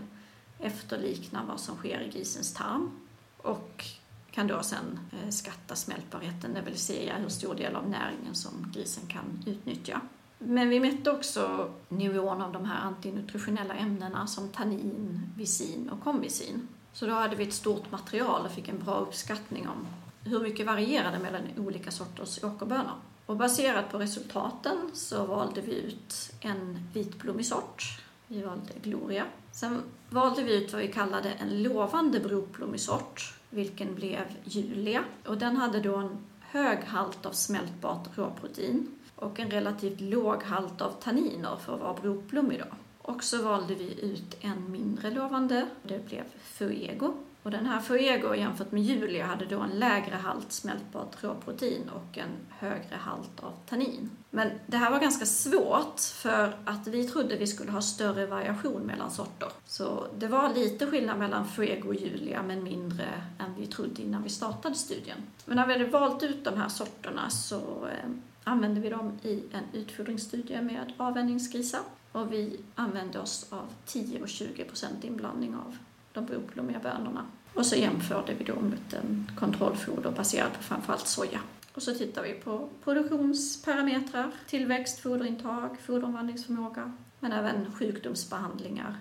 efterliknar 0.63 1.45
vad 1.45 1.59
som 1.59 1.75
sker 1.75 2.01
i 2.01 2.09
grisens 2.09 2.53
tarm 2.53 2.91
och 3.37 3.85
kan 4.31 4.47
då 4.47 4.63
sen 4.63 4.99
eh, 5.11 5.29
skatta 5.29 5.75
smältbarheten, 5.75 6.53
det 6.53 6.61
vill 6.61 6.77
säga 6.77 7.15
hur 7.17 7.29
stor 7.29 7.55
del 7.55 7.75
av 7.75 7.89
näringen 7.89 8.35
som 8.35 8.71
grisen 8.73 9.07
kan 9.07 9.43
utnyttja. 9.45 10.01
Men 10.39 10.69
vi 10.69 10.79
mätte 10.79 11.11
också 11.11 11.71
nivån 11.89 12.41
av 12.41 12.51
de 12.51 12.65
här 12.65 12.81
antinutritionella 12.81 13.73
ämnena 13.73 14.27
som 14.27 14.49
tannin, 14.49 15.19
visin 15.37 15.89
och 15.89 16.03
komvisin. 16.03 16.67
Så 16.93 17.05
då 17.05 17.13
hade 17.13 17.35
vi 17.35 17.47
ett 17.47 17.53
stort 17.53 17.91
material 17.91 18.45
och 18.45 18.51
fick 18.51 18.67
en 18.67 18.79
bra 18.79 18.99
uppskattning 18.99 19.67
om 19.67 19.87
hur 20.23 20.39
mycket 20.39 20.65
varierade 20.65 21.19
mellan 21.19 21.41
olika 21.57 21.91
sorters 21.91 22.43
åkerbönor. 22.43 22.95
Och 23.25 23.37
baserat 23.37 23.91
på 23.91 23.97
resultaten 23.99 24.77
så 24.93 25.25
valde 25.25 25.61
vi 25.61 25.75
ut 25.75 26.33
en 26.39 26.87
vitblommig 26.93 27.45
sort. 27.45 28.02
Vi 28.27 28.41
valde 28.41 28.73
Gloria. 28.83 29.25
Sen 29.51 29.81
valde 30.09 30.43
vi 30.43 30.63
ut 30.63 30.73
vad 30.73 30.81
vi 30.81 30.87
kallade 30.87 31.31
en 31.31 31.63
lovande 31.63 32.19
broplommisort, 32.19 33.33
vilken 33.49 33.95
blev 33.95 34.25
Julia. 34.43 35.03
Och 35.25 35.37
den 35.37 35.57
hade 35.57 35.79
då 35.79 35.95
en 35.95 36.17
hög 36.39 36.83
halt 36.83 37.25
av 37.25 37.31
smältbart 37.31 38.17
råprotein 38.17 38.87
och 39.15 39.39
en 39.39 39.51
relativt 39.51 40.01
låg 40.01 40.43
halt 40.43 40.81
av 40.81 40.91
tanniner 40.91 41.55
för 41.65 41.73
att 41.73 41.81
vara 41.81 41.93
brokblommig 41.93 42.59
då. 42.59 42.75
Och 43.01 43.23
så 43.23 43.43
valde 43.43 43.75
vi 43.75 44.01
ut 44.01 44.37
en 44.41 44.71
mindre 44.71 45.11
lovande, 45.11 45.67
det 45.83 46.05
blev 46.05 46.23
Fuego. 46.43 47.13
Och 47.43 47.51
den 47.51 47.65
här 47.65 47.79
Fuego 47.79 48.35
jämfört 48.35 48.71
med 48.71 48.83
Julia 48.83 49.25
hade 49.25 49.45
då 49.45 49.59
en 49.59 49.79
lägre 49.79 50.15
halt 50.15 50.51
smältbart 50.51 51.23
råprotein 51.23 51.89
och 51.89 52.17
en 52.17 52.29
högre 52.49 52.95
halt 52.95 53.39
av 53.39 53.53
tannin. 53.69 54.09
Men 54.29 54.51
det 54.67 54.77
här 54.77 54.91
var 54.91 54.99
ganska 54.99 55.25
svårt 55.25 55.99
för 55.99 56.53
att 56.65 56.87
vi 56.87 57.07
trodde 57.07 57.37
vi 57.37 57.47
skulle 57.47 57.71
ha 57.71 57.81
större 57.81 58.25
variation 58.25 58.81
mellan 58.81 59.11
sorter. 59.11 59.49
Så 59.65 60.07
det 60.17 60.27
var 60.27 60.53
lite 60.53 60.87
skillnad 60.87 61.19
mellan 61.19 61.47
Fuego 61.47 61.87
och 61.87 61.95
Julia 61.95 62.43
men 62.43 62.63
mindre 62.63 63.07
än 63.39 63.55
vi 63.57 63.67
trodde 63.67 64.01
innan 64.01 64.23
vi 64.23 64.29
startade 64.29 64.75
studien. 64.75 65.17
Men 65.45 65.55
när 65.55 65.67
vi 65.67 65.73
hade 65.73 65.85
valt 65.85 66.23
ut 66.23 66.43
de 66.43 66.57
här 66.57 66.69
sorterna 66.69 67.29
så 67.29 67.57
eh, 67.87 68.09
använde 68.43 68.81
vi 68.81 68.89
dem 68.89 69.19
i 69.23 69.43
en 69.51 69.63
utfodringsstudie 69.73 70.61
med 70.61 70.93
avvänjningsgrisar. 70.97 71.81
Och 72.11 72.33
vi 72.33 72.59
använde 72.75 73.19
oss 73.19 73.45
av 73.49 73.65
10 73.85 74.21
och 74.21 74.29
20 74.29 74.63
procent 74.63 75.03
inblandning 75.03 75.55
av 75.55 75.77
de 76.13 76.25
brokblommiga 76.25 76.79
bönorna. 76.79 77.25
Och 77.53 77.65
så 77.65 77.75
jämförde 77.75 78.33
vi 78.33 78.43
då 78.43 78.55
mot 78.55 78.93
en 78.93 79.31
kontrollfoder 79.39 80.11
baserad 80.11 80.53
på 80.53 80.63
framförallt 80.63 81.07
soja. 81.07 81.39
Och 81.73 81.83
så 81.83 81.93
tittar 81.93 82.23
vi 82.23 82.33
på 82.33 82.69
produktionsparametrar, 82.83 84.31
tillväxt, 84.47 84.99
foderintag, 84.99 85.77
foderomvandlingsförmåga, 85.85 86.93
men 87.19 87.31
även 87.31 87.71
sjukdomsbehandlingar. 87.79 88.97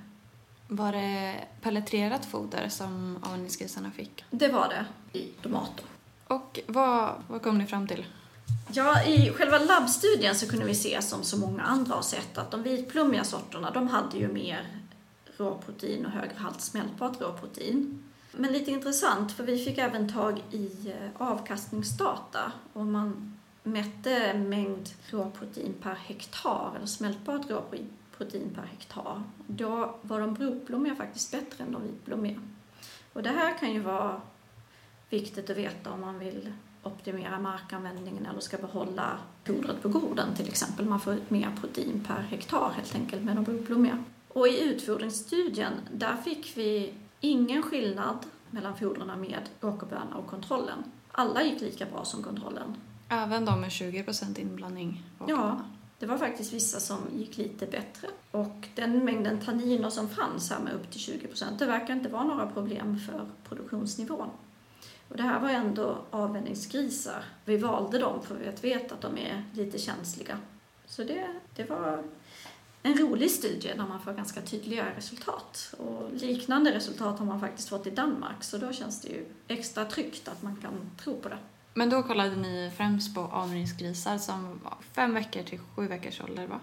Var 0.68 0.92
det 0.92 1.44
pelletrerat 1.60 2.24
foder 2.24 2.68
som 2.68 3.18
avvänjningsgrisarna 3.22 3.90
fick? 3.90 4.24
Det 4.30 4.48
var 4.48 4.68
det 4.68 5.18
i 5.18 5.22
tomater. 5.22 5.84
Och 6.26 6.60
vad, 6.66 7.22
vad 7.28 7.42
kom 7.42 7.58
ni 7.58 7.66
fram 7.66 7.88
till? 7.88 8.04
Ja, 8.72 9.04
i 9.04 9.30
själva 9.30 9.58
labbstudien 9.58 10.34
så 10.34 10.48
kunde 10.48 10.64
vi 10.66 10.74
se, 10.74 11.02
som 11.02 11.22
så 11.22 11.38
många 11.38 11.62
andra 11.62 11.94
har 11.94 12.02
sett, 12.02 12.38
att 12.38 12.50
de 12.50 12.62
vitplommiga 12.62 13.24
sorterna, 13.24 13.70
de 13.70 13.88
hade 13.88 14.18
ju 14.18 14.28
mer 14.28 14.81
råprotein 15.36 16.06
och 16.06 16.12
högre 16.12 16.34
halt 16.36 16.60
smältbart 16.60 17.20
råprotein. 17.20 18.04
Men 18.32 18.52
lite 18.52 18.70
intressant, 18.70 19.32
för 19.32 19.44
vi 19.44 19.64
fick 19.64 19.78
även 19.78 20.12
tag 20.12 20.42
i 20.50 20.90
eh, 20.90 21.22
avkastningsdata 21.22 22.52
och 22.72 22.86
man 22.86 23.38
mätte 23.62 24.34
mängd 24.34 24.88
råprotein 25.10 25.74
per 25.82 25.94
hektar, 25.94 26.72
eller 26.76 26.86
smältbart 26.86 27.50
råprotein 27.50 28.54
per 28.54 28.62
hektar. 28.62 29.22
Då 29.46 29.94
var 30.02 30.20
de 30.20 30.34
brokblommiga 30.34 30.94
faktiskt 30.94 31.30
bättre 31.30 31.64
än 31.64 31.72
de 31.72 31.82
vitblommiga. 31.82 32.40
Och 33.12 33.22
det 33.22 33.30
här 33.30 33.58
kan 33.58 33.72
ju 33.72 33.80
vara 33.80 34.20
viktigt 35.10 35.50
att 35.50 35.56
veta 35.56 35.90
om 35.90 36.00
man 36.00 36.18
vill 36.18 36.52
optimera 36.82 37.40
markanvändningen 37.40 38.26
eller 38.26 38.40
ska 38.40 38.56
behålla 38.56 39.18
fodret 39.44 39.82
på 39.82 39.88
gården 39.88 40.34
till 40.34 40.48
exempel. 40.48 40.86
Man 40.86 41.00
får 41.00 41.14
ut 41.14 41.30
mer 41.30 41.56
protein 41.60 42.04
per 42.08 42.20
hektar 42.22 42.72
helt 42.76 42.94
enkelt 42.94 43.22
med 43.22 43.36
de 43.36 43.44
brokblommiga. 43.44 44.04
Och 44.32 44.48
i 44.48 44.62
utfodringsstudien, 44.62 45.72
där 45.92 46.16
fick 46.16 46.56
vi 46.56 46.94
ingen 47.20 47.62
skillnad 47.62 48.26
mellan 48.50 48.76
fodren 48.76 49.20
med 49.20 49.48
åkerböna 49.60 50.16
och 50.16 50.26
kontrollen. 50.26 50.84
Alla 51.12 51.42
gick 51.42 51.60
lika 51.60 51.86
bra 51.86 52.04
som 52.04 52.22
kontrollen. 52.22 52.76
Även 53.08 53.44
de 53.44 53.60
med 53.60 53.70
20% 53.70 54.40
inblandning? 54.40 55.02
Ja, 55.28 55.60
det 55.98 56.06
var 56.06 56.18
faktiskt 56.18 56.52
vissa 56.52 56.80
som 56.80 56.98
gick 57.16 57.36
lite 57.36 57.66
bättre. 57.66 58.08
Och 58.30 58.68
den 58.74 59.04
mängden 59.04 59.40
tanniner 59.40 59.90
som 59.90 60.08
fanns 60.08 60.50
här 60.50 60.60
med 60.60 60.74
upp 60.74 60.90
till 60.90 61.00
20% 61.00 61.58
det 61.58 61.66
verkar 61.66 61.94
inte 61.94 62.08
vara 62.08 62.24
några 62.24 62.46
problem 62.46 62.98
för 62.98 63.26
produktionsnivån. 63.48 64.28
Och 65.08 65.16
det 65.16 65.22
här 65.22 65.40
var 65.40 65.48
ändå 65.48 65.98
avvänjningsgrisar. 66.10 67.24
Vi 67.44 67.56
valde 67.56 67.98
dem 67.98 68.22
för 68.22 68.34
vi 68.34 68.68
vet 68.68 68.92
att 68.92 69.00
de 69.00 69.18
är 69.18 69.44
lite 69.52 69.78
känsliga. 69.78 70.38
Så 70.86 71.04
det, 71.04 71.26
det 71.56 71.70
var 71.70 72.02
en 72.82 72.98
rolig 72.98 73.30
studie 73.30 73.72
där 73.76 73.86
man 73.88 74.00
får 74.00 74.12
ganska 74.12 74.42
tydliga 74.42 74.86
resultat. 74.96 75.74
Och 75.78 76.12
liknande 76.12 76.74
resultat 76.74 77.18
har 77.18 77.26
man 77.26 77.40
faktiskt 77.40 77.68
fått 77.68 77.86
i 77.86 77.90
Danmark 77.90 78.44
så 78.44 78.58
då 78.58 78.72
känns 78.72 79.00
det 79.00 79.08
ju 79.08 79.24
extra 79.48 79.84
tryggt 79.84 80.28
att 80.28 80.42
man 80.42 80.56
kan 80.56 80.90
tro 81.04 81.20
på 81.20 81.28
det. 81.28 81.38
Men 81.74 81.90
då 81.90 82.02
kollade 82.02 82.36
ni 82.36 82.72
främst 82.76 83.14
på 83.14 83.20
avvänjningsgrisar 83.20 84.18
som 84.18 84.60
var 84.64 84.76
fem 84.92 85.14
veckor 85.14 85.42
till 85.42 85.58
sju 85.58 85.86
veckors 85.86 86.20
ålder 86.20 86.46
va? 86.46 86.60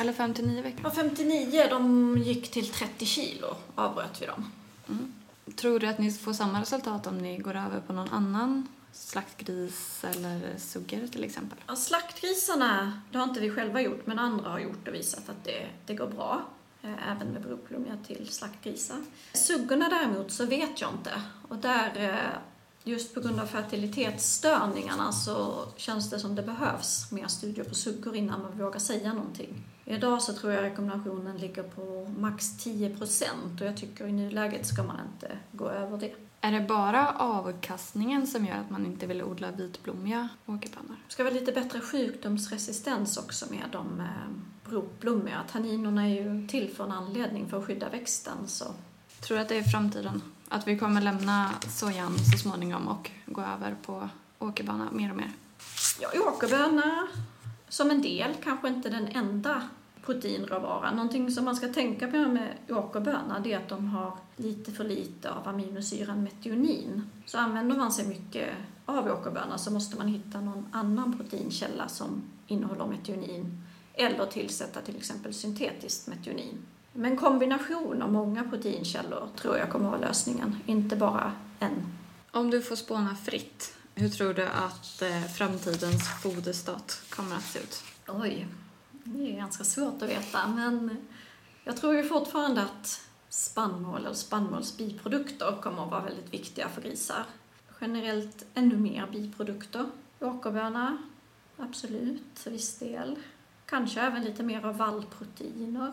Eller 0.00 0.12
fem 0.12 0.34
till 0.34 0.46
nio 0.46 0.62
veckor? 0.62 0.80
Ja, 0.84 0.90
59, 0.90 1.66
de 1.70 2.16
gick 2.18 2.50
till 2.50 2.68
30 2.68 3.06
kilo 3.06 3.56
avbröt 3.74 4.22
vi 4.22 4.26
dem. 4.26 4.52
Mm. 4.88 5.12
Tror 5.56 5.80
du 5.80 5.86
att 5.86 5.98
ni 5.98 6.10
får 6.10 6.32
samma 6.32 6.60
resultat 6.60 7.06
om 7.06 7.18
ni 7.18 7.38
går 7.38 7.56
över 7.56 7.80
på 7.80 7.92
någon 7.92 8.08
annan 8.08 8.68
slaktgris 8.92 10.04
eller 10.04 10.58
suggor 10.58 11.06
till 11.06 11.24
exempel? 11.24 11.58
Ja, 11.66 11.76
slaktgrisarna, 11.76 13.02
det 13.12 13.18
har 13.18 13.24
inte 13.24 13.40
vi 13.40 13.50
själva 13.50 13.80
gjort, 13.80 14.06
men 14.06 14.18
andra 14.18 14.50
har 14.50 14.58
gjort 14.58 14.88
och 14.88 14.94
visat 14.94 15.28
att 15.28 15.44
det, 15.44 15.66
det 15.86 15.94
går 15.94 16.06
bra. 16.06 16.44
Eh, 16.82 17.10
även 17.10 17.28
med 17.28 17.42
broplomia 17.42 17.98
till 18.06 18.28
slaktgrisar. 18.28 18.96
Suggorna 19.32 19.88
däremot 19.88 20.32
så 20.32 20.46
vet 20.46 20.80
jag 20.80 20.90
inte. 20.92 21.22
Och 21.48 21.56
där, 21.56 21.92
eh, 21.96 22.38
just 22.84 23.14
på 23.14 23.20
grund 23.20 23.40
av 23.40 23.46
fertilitetsstörningarna 23.46 25.12
så 25.12 25.66
känns 25.76 26.10
det 26.10 26.20
som 26.20 26.34
det 26.34 26.42
behövs 26.42 27.12
mer 27.12 27.26
studier 27.26 27.64
på 27.64 27.74
suggor 27.74 28.16
innan 28.16 28.42
man 28.42 28.58
vågar 28.58 28.78
säga 28.78 29.12
någonting. 29.12 29.64
Idag 29.84 30.22
så 30.22 30.32
tror 30.32 30.52
jag 30.52 30.62
rekommendationen 30.62 31.36
ligger 31.36 31.62
på 31.62 32.14
max 32.18 32.58
10 32.58 32.96
procent 32.96 33.60
och 33.60 33.66
jag 33.66 33.76
tycker 33.76 34.06
i 34.06 34.12
nuläget 34.12 34.66
ska 34.66 34.82
man 34.82 34.96
inte 35.14 35.38
gå 35.52 35.68
över 35.68 35.98
det. 35.98 36.14
Är 36.40 36.52
det 36.52 36.60
bara 36.60 37.08
avkastningen 37.12 38.26
som 38.26 38.46
gör 38.46 38.56
att 38.56 38.70
man 38.70 38.86
inte 38.86 39.06
vill 39.06 39.22
odla 39.22 39.50
vitblommiga 39.50 40.28
åkerbönor? 40.46 40.96
Det 41.06 41.12
ska 41.12 41.24
vara 41.24 41.34
lite 41.34 41.52
bättre 41.52 41.80
sjukdomsresistens 41.80 43.16
också 43.16 43.46
med 43.50 43.64
de 43.72 44.00
eh, 44.00 44.06
brokblommiga. 44.70 45.42
Tanninerna 45.52 46.02
är 46.02 46.14
ju 46.14 46.48
till 46.48 46.74
för 46.76 46.84
en 46.84 46.92
anledning, 46.92 47.48
för 47.48 47.58
att 47.58 47.66
skydda 47.66 47.88
växten. 47.88 48.36
Så. 48.46 48.64
Tror 49.20 49.36
du 49.36 49.42
att 49.42 49.48
det 49.48 49.56
är 49.56 49.62
framtiden? 49.62 50.22
Att 50.48 50.68
vi 50.68 50.78
kommer 50.78 51.00
lämna 51.00 51.50
sojan 51.68 52.18
så 52.18 52.38
småningom 52.38 52.88
och 52.88 53.10
gå 53.26 53.40
över 53.40 53.76
på 53.82 54.08
åkerböna 54.38 54.88
mer 54.92 55.10
och 55.10 55.16
mer? 55.16 55.32
Ja, 56.00 56.08
åkerböna 56.26 57.08
som 57.68 57.90
en 57.90 58.02
del, 58.02 58.34
kanske 58.44 58.68
inte 58.68 58.88
den 58.88 59.06
enda 59.06 59.68
proteinråvara. 60.04 60.90
Någonting 60.90 61.30
som 61.30 61.44
man 61.44 61.56
ska 61.56 61.68
tänka 61.68 62.08
på 62.08 62.16
med 62.16 62.54
åkerbönor 62.68 63.46
är 63.46 63.56
att 63.56 63.68
de 63.68 63.88
har 63.88 64.12
lite 64.36 64.72
för 64.72 64.84
lite 64.84 65.30
av 65.30 65.48
aminosyran 65.48 66.22
metionin. 66.22 67.02
Så 67.26 67.38
använder 67.38 67.76
man 67.76 67.92
sig 67.92 68.08
mycket 68.08 68.48
av 68.86 69.06
åkerbönor 69.06 69.56
så 69.56 69.70
måste 69.70 69.96
man 69.96 70.08
hitta 70.08 70.40
någon 70.40 70.66
annan 70.72 71.18
proteinkälla 71.18 71.88
som 71.88 72.22
innehåller 72.46 72.86
metionin 72.86 73.62
eller 73.94 74.26
tillsätta 74.26 74.80
till 74.80 74.96
exempel 74.96 75.34
syntetiskt 75.34 76.06
metionin. 76.06 76.58
Men 76.92 77.16
kombination 77.16 78.02
av 78.02 78.12
många 78.12 78.44
proteinkällor 78.44 79.28
tror 79.36 79.58
jag 79.58 79.70
kommer 79.70 79.88
vara 79.90 80.00
lösningen, 80.00 80.56
inte 80.66 80.96
bara 80.96 81.32
en. 81.58 81.86
Om 82.30 82.50
du 82.50 82.62
får 82.62 82.76
spåna 82.76 83.16
fritt, 83.16 83.74
Hur 83.94 84.08
tror 84.08 84.34
du 84.34 84.44
att 84.44 85.02
eh, 85.02 85.22
framtidens 85.22 86.08
foderstat 86.22 87.02
kommer 87.10 87.36
att 87.36 87.44
se 87.44 87.58
ut? 87.58 87.82
Oj, 88.08 88.46
det 89.16 89.32
är 89.32 89.36
ganska 89.36 89.64
svårt 89.64 90.02
att 90.02 90.08
veta, 90.08 90.48
men 90.48 90.98
jag 91.64 91.76
tror 91.76 91.94
ju 91.94 92.04
fortfarande 92.04 92.62
att 92.62 93.00
spannmål 93.28 94.06
och 94.06 94.16
spannmålsbiprodukter 94.16 95.58
kommer 95.62 95.84
att 95.84 95.90
vara 95.90 96.02
väldigt 96.02 96.34
viktiga 96.34 96.68
för 96.68 96.82
grisar. 96.82 97.24
Generellt 97.80 98.44
ännu 98.54 98.76
mer 98.76 99.06
biprodukter. 99.12 99.86
Åkerböna, 100.20 100.98
absolut, 101.56 102.34
till 102.34 102.52
viss 102.52 102.78
del. 102.78 103.16
Kanske 103.66 104.00
även 104.00 104.24
lite 104.24 104.42
mer 104.42 104.66
av 104.66 104.76
vallproteiner. 104.76 105.92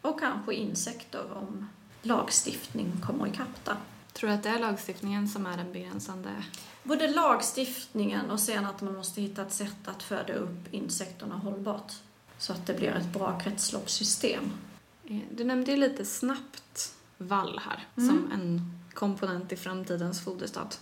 Och 0.00 0.20
kanske 0.20 0.54
insekter 0.54 1.32
om 1.32 1.68
lagstiftning 2.02 2.92
kommer 3.06 3.26
ikapp 3.26 3.64
där. 3.64 3.76
Tror 4.12 4.30
du 4.30 4.34
att 4.36 4.42
det 4.42 4.48
är 4.48 4.58
lagstiftningen 4.58 5.28
som 5.28 5.46
är 5.46 5.56
den 5.56 5.72
begränsande? 5.72 6.30
Både 6.82 7.08
lagstiftningen 7.08 8.30
och 8.30 8.40
sen 8.40 8.66
att 8.66 8.80
man 8.80 8.94
måste 8.94 9.20
hitta 9.20 9.42
ett 9.42 9.52
sätt 9.52 9.88
att 9.88 10.02
föda 10.02 10.32
upp 10.32 10.74
insekterna 10.74 11.34
hållbart. 11.34 11.92
Så 12.44 12.52
att 12.52 12.66
det 12.66 12.74
blir 12.74 12.88
ett 12.88 13.12
bra 13.12 13.38
kretsloppssystem. 13.40 14.52
Eh, 15.04 15.16
Du 15.30 15.44
nämnde 15.44 15.70
ju 15.70 15.76
lite 15.76 16.04
snabbt 16.04 16.94
vall 17.18 17.60
här 17.64 17.86
Mm. 17.96 18.08
som 18.08 18.32
en 18.32 18.72
komponent 18.94 19.52
i 19.52 19.56
framtidens 19.56 20.20
foderstat. 20.24 20.80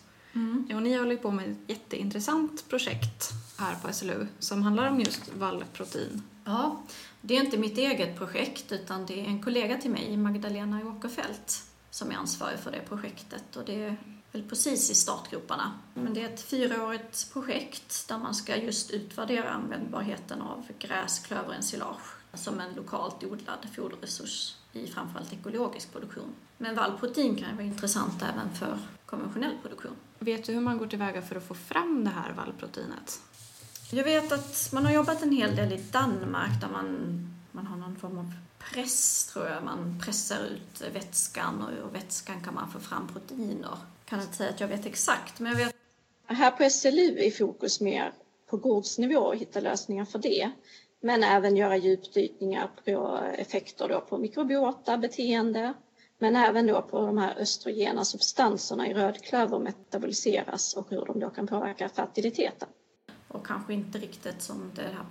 Ja, 0.68 0.76
och 0.76 0.82
ni 0.82 0.96
håller 0.98 1.16
på 1.16 1.30
med 1.30 1.50
ett 1.50 1.56
jätteintressant 1.66 2.68
projekt 2.68 3.30
här 3.58 3.74
på 3.82 3.92
SLU 3.92 4.26
som 4.38 4.62
handlar 4.62 4.88
om 4.90 5.00
just 5.00 5.34
vallprotein. 5.38 6.22
Ja, 6.44 6.82
det 7.20 7.36
är 7.36 7.44
inte 7.44 7.58
mitt 7.58 7.78
eget 7.78 8.18
projekt 8.18 8.72
utan 8.72 9.06
det 9.06 9.20
är 9.20 9.24
en 9.24 9.42
kollega 9.42 9.76
till 9.78 9.90
mig, 9.90 10.16
Magdalena 10.16 10.80
Åkerfeldt, 10.86 11.62
som 11.90 12.10
är 12.10 12.14
ansvarig 12.14 12.58
för 12.58 12.70
det 12.72 12.80
projektet 12.88 13.56
och 13.56 13.64
det 13.64 13.96
väl 14.32 14.42
precis 14.42 14.90
i 14.90 14.94
startgroparna. 14.94 15.72
Men 15.94 16.14
det 16.14 16.22
är 16.22 16.28
ett 16.28 16.40
fyraårigt 16.40 17.32
projekt 17.32 18.08
där 18.08 18.18
man 18.18 18.34
ska 18.34 18.56
just 18.56 18.90
utvärdera 18.90 19.50
användbarheten 19.50 20.42
av 20.42 20.66
gräsklöverensilage 20.78 22.22
som 22.34 22.60
en 22.60 22.74
lokalt 22.74 23.24
odlad 23.24 23.66
foderresurs 23.76 24.56
i 24.72 24.86
framförallt 24.86 25.32
ekologisk 25.32 25.92
produktion. 25.92 26.34
Men 26.58 26.74
vallprotein 26.74 27.36
kan 27.36 27.48
ju 27.48 27.54
vara 27.54 27.66
intressant 27.66 28.22
även 28.22 28.54
för 28.54 28.78
konventionell 29.06 29.58
produktion. 29.62 29.96
Vet 30.18 30.44
du 30.44 30.52
hur 30.52 30.60
man 30.60 30.78
går 30.78 30.86
tillväga 30.86 31.22
för 31.22 31.36
att 31.36 31.46
få 31.46 31.54
fram 31.54 32.04
det 32.04 32.10
här 32.10 32.32
vallproteinet? 32.32 33.20
Jag 33.90 34.04
vet 34.04 34.32
att 34.32 34.68
man 34.72 34.84
har 34.84 34.92
jobbat 34.92 35.22
en 35.22 35.32
hel 35.32 35.56
del 35.56 35.72
i 35.72 35.84
Danmark 35.90 36.60
där 36.60 36.68
man, 36.68 37.18
man 37.52 37.66
har 37.66 37.76
någon 37.76 37.96
form 37.96 38.18
av 38.18 38.32
press, 38.70 39.26
tror 39.32 39.48
jag. 39.48 39.64
Man 39.64 40.00
pressar 40.04 40.40
ut 40.44 40.94
vätskan 40.94 41.62
och 41.62 41.70
ur 41.72 41.92
vätskan 41.92 42.40
kan 42.44 42.54
man 42.54 42.70
få 42.70 42.78
fram 42.78 43.08
proteiner. 43.08 43.78
Kan 44.04 44.20
inte 44.20 44.36
säga 44.36 44.50
att 44.50 44.60
jag 44.60 44.68
vet 44.68 44.86
exakt, 44.86 45.40
men 45.40 45.52
jag 45.52 45.58
vet 45.58 45.74
Här 46.26 46.50
på 46.50 46.70
SLU 46.70 47.18
är 47.18 47.30
fokus 47.30 47.80
mer 47.80 48.12
på 48.50 48.56
gårdsnivå 48.56 49.20
och 49.20 49.36
hitta 49.36 49.60
lösningar 49.60 50.04
för 50.04 50.18
det. 50.18 50.50
Men 51.00 51.24
även 51.24 51.56
göra 51.56 51.76
djupdykningar 51.76 52.70
på 52.84 53.18
effekter 53.38 53.88
då 53.88 54.00
på 54.00 54.18
mikrobiota, 54.18 54.98
beteende, 54.98 55.74
men 56.18 56.36
även 56.36 56.66
då 56.66 56.82
på 56.82 57.06
de 57.06 57.18
här 57.18 57.34
östrogena 57.38 58.04
substanserna 58.04 58.88
i 58.88 58.94
rödklöver 58.94 59.58
metaboliseras 59.58 60.74
och 60.74 60.86
hur 60.90 61.04
de 61.06 61.20
då 61.20 61.30
kan 61.30 61.46
påverka 61.46 61.88
fertiliteten. 61.88 62.68
och 63.28 63.46
kanske 63.46 63.74
inte 63.74 63.98
riktigt 63.98 64.42
som 64.42 64.70
det 64.74 64.82
här 64.82 65.04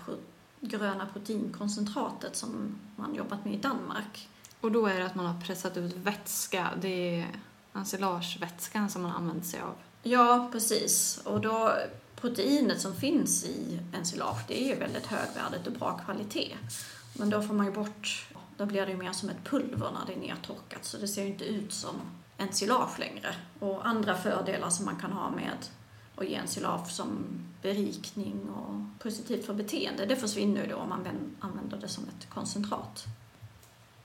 gröna 0.61 1.07
proteinkoncentratet 1.13 2.35
som 2.35 2.75
man 2.95 3.15
jobbat 3.15 3.45
med 3.45 3.53
i 3.53 3.57
Danmark. 3.57 4.29
Och 4.61 4.71
då 4.71 4.85
är 4.87 4.99
det 4.99 5.05
att 5.05 5.15
man 5.15 5.25
har 5.25 5.41
pressat 5.41 5.77
ut 5.77 5.95
vätska. 5.97 6.69
Det 6.81 7.19
är 7.19 7.27
ensilagevätskan 7.73 8.89
som 8.89 9.01
man 9.01 9.11
använder 9.11 9.43
sig 9.43 9.61
av. 9.61 9.75
Ja, 10.03 10.49
precis. 10.51 11.21
Och 11.25 11.41
då 11.41 11.73
proteinet 12.15 12.81
som 12.81 12.95
finns 12.95 13.45
i 13.45 13.79
ensilage, 13.93 14.43
det 14.47 14.63
är 14.63 14.67
ju 14.67 14.75
väldigt 14.75 15.05
högvärdigt 15.05 15.67
och 15.67 15.73
bra 15.73 15.99
kvalitet. 16.05 16.57
Men 17.13 17.29
då 17.29 17.41
får 17.41 17.53
man 17.53 17.65
ju 17.65 17.71
bort, 17.71 18.29
då 18.57 18.65
blir 18.65 18.85
det 18.85 18.91
ju 18.91 18.97
mer 18.97 19.11
som 19.11 19.29
ett 19.29 19.43
pulver 19.43 19.91
när 19.91 20.05
det 20.07 20.13
är 20.13 20.27
nertorkat 20.27 20.85
så 20.85 20.97
det 20.97 21.07
ser 21.07 21.21
ju 21.21 21.27
inte 21.27 21.45
ut 21.45 21.73
som 21.73 21.95
ensilage 22.37 22.99
längre. 22.99 23.35
Och 23.59 23.87
andra 23.87 24.15
fördelar 24.15 24.69
som 24.69 24.85
man 24.85 24.95
kan 24.95 25.11
ha 25.11 25.29
med 25.29 25.57
att 26.21 26.29
ge 26.29 26.35
ensilage 26.35 26.91
som 26.91 27.23
berikning 27.61 28.49
och 28.49 29.03
positivt 29.03 29.45
för 29.45 29.53
beteende, 29.53 30.05
det 30.05 30.15
försvinner 30.15 30.63
ju 30.63 30.69
då 30.69 30.75
om 30.75 30.89
man 30.89 31.03
vän- 31.03 31.35
använder 31.39 31.77
det 31.77 31.87
som 31.87 32.03
ett 32.03 32.29
koncentrat. 32.29 33.05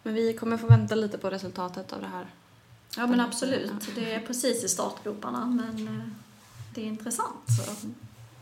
Men 0.02 0.14
vi 0.14 0.33
kommer 0.33 0.57
få 0.57 0.66
vänta 0.66 0.94
lite 0.94 1.18
på 1.18 1.31
resultatet 1.31 1.92
av 1.92 2.00
det 2.00 2.07
här. 2.07 2.26
Ja 2.96 3.07
men 3.07 3.20
absolut, 3.20 3.94
det 3.94 4.14
är 4.14 4.20
precis 4.20 4.64
i 4.64 4.68
startgroparna 4.68 5.46
men 5.46 5.88
eh, 5.88 6.09
det 6.74 6.81
är 6.81 6.87
intressant 6.87 7.46
så 7.57 7.88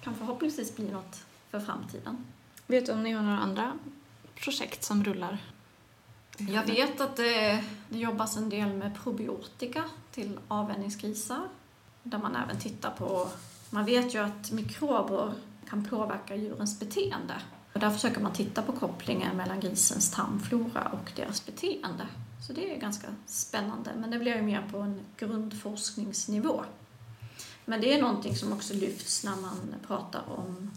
kan 0.00 0.14
förhoppningsvis 0.14 0.76
bli 0.76 0.90
något 0.90 1.24
för 1.50 1.60
framtiden. 1.60 2.24
Vet 2.66 2.86
du 2.86 2.92
om 2.92 3.02
ni 3.02 3.12
har 3.12 3.22
några 3.22 3.38
andra 3.38 3.72
projekt 4.34 4.84
som 4.84 5.04
rullar? 5.04 5.38
Jag 6.38 6.66
vet 6.66 7.00
att 7.00 7.16
det, 7.16 7.64
det 7.88 7.98
jobbas 7.98 8.36
en 8.36 8.48
del 8.48 8.72
med 8.72 8.98
probiotika 9.02 9.84
till 10.12 10.38
avvänjningsgrisar 10.48 11.48
där 12.02 12.18
man 12.18 12.36
även 12.36 12.58
tittar 12.58 12.90
på, 12.90 13.28
man 13.74 13.84
vet 13.84 14.14
ju 14.14 14.18
att 14.18 14.52
mikrober 14.52 15.34
kan 15.68 15.84
påverka 15.84 16.36
djurens 16.36 16.80
beteende. 16.80 17.34
Och 17.72 17.80
där 17.80 17.90
försöker 17.90 18.20
man 18.20 18.32
titta 18.32 18.62
på 18.62 18.72
kopplingen 18.72 19.36
mellan 19.36 19.60
grisens 19.60 20.10
tarmflora 20.10 20.88
och 20.92 21.12
deras 21.16 21.46
beteende. 21.46 22.06
Så 22.46 22.52
det 22.52 22.74
är 22.74 22.80
ganska 22.80 23.08
spännande, 23.26 23.90
men 23.98 24.10
det 24.10 24.18
blir 24.18 24.36
ju 24.36 24.42
mer 24.42 24.68
på 24.70 24.78
en 24.78 25.00
grundforskningsnivå. 25.16 26.64
Men 27.64 27.80
det 27.80 27.94
är 27.94 28.02
någonting 28.02 28.36
som 28.36 28.52
också 28.52 28.74
lyfts 28.74 29.24
när 29.24 29.36
man 29.36 29.74
pratar 29.86 30.22
om 30.26 30.70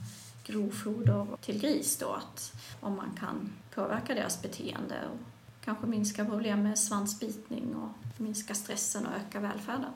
grovfoder 0.46 1.28
till 1.42 1.60
gris 1.62 1.98
då, 1.98 2.10
att 2.12 2.54
om 2.80 2.96
man 2.96 3.10
kan 3.20 3.54
påverka 3.76 4.14
deras 4.14 4.42
beteende 4.42 4.96
och 5.14 5.20
kanske 5.66 5.88
minska 5.88 6.26
problem 6.26 6.64
med 6.64 6.80
svansbitning 6.80 7.76
och 7.76 8.22
minska 8.22 8.56
stressen 8.56 9.06
och 9.06 9.14
öka 9.14 9.40
välfärden. 9.40 9.92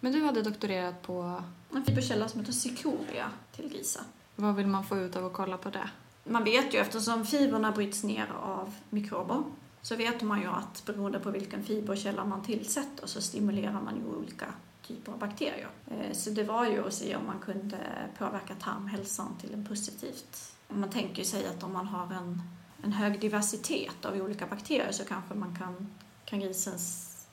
Men 0.00 0.12
du 0.12 0.24
hade 0.24 0.42
doktorerat 0.42 1.02
på... 1.02 1.42
En 1.74 1.84
fiberkälla 1.84 2.28
som 2.28 2.40
heter 2.40 2.52
cikoria 2.52 3.30
till 3.52 3.68
grisar. 3.68 4.02
Vad 4.36 4.54
vill 4.54 4.66
man 4.66 4.84
få 4.84 4.96
ut 4.96 5.16
av 5.16 5.26
att 5.26 5.32
kolla 5.32 5.56
på 5.56 5.70
det? 5.70 5.90
Man 6.24 6.44
vet 6.44 6.74
ju 6.74 6.78
eftersom 6.78 7.26
fibrerna 7.26 7.72
bryts 7.72 8.04
ner 8.04 8.26
av 8.42 8.74
mikrober 8.90 9.42
så 9.82 9.96
vet 9.96 10.22
man 10.22 10.40
ju 10.40 10.46
att 10.46 10.82
beroende 10.86 11.20
på 11.20 11.30
vilken 11.30 11.64
fiberkälla 11.64 12.24
man 12.24 12.42
tillsätter 12.42 13.06
så 13.06 13.20
stimulerar 13.20 13.80
man 13.80 13.96
ju 13.96 14.16
olika 14.16 14.46
typer 14.86 15.12
av 15.12 15.18
bakterier. 15.18 15.68
Eh, 15.90 16.12
Så 16.12 16.30
det 16.30 16.42
var 16.44 16.66
ju 16.66 16.86
att 16.86 16.94
se 16.94 17.16
om 17.16 17.26
man 17.26 17.38
kunde 17.38 17.78
påverka 18.18 18.54
tarmhälsan 18.54 19.36
till 19.40 19.54
en 19.54 19.64
positivt. 19.66 20.52
Man 20.68 20.90
tänker 20.90 21.24
sig 21.24 21.46
att 21.46 21.62
om 21.62 21.72
man 21.72 21.86
har 21.86 22.12
en, 22.14 22.42
en 22.82 22.92
hög 22.92 23.20
diversitet 23.20 24.04
av 24.04 24.14
olika 24.14 24.46
bakterier 24.46 24.92
så 24.92 25.04
kanske 25.04 25.34
man 25.34 25.56
kan, 25.56 25.88
kan 26.24 26.40
grisen 26.40 26.78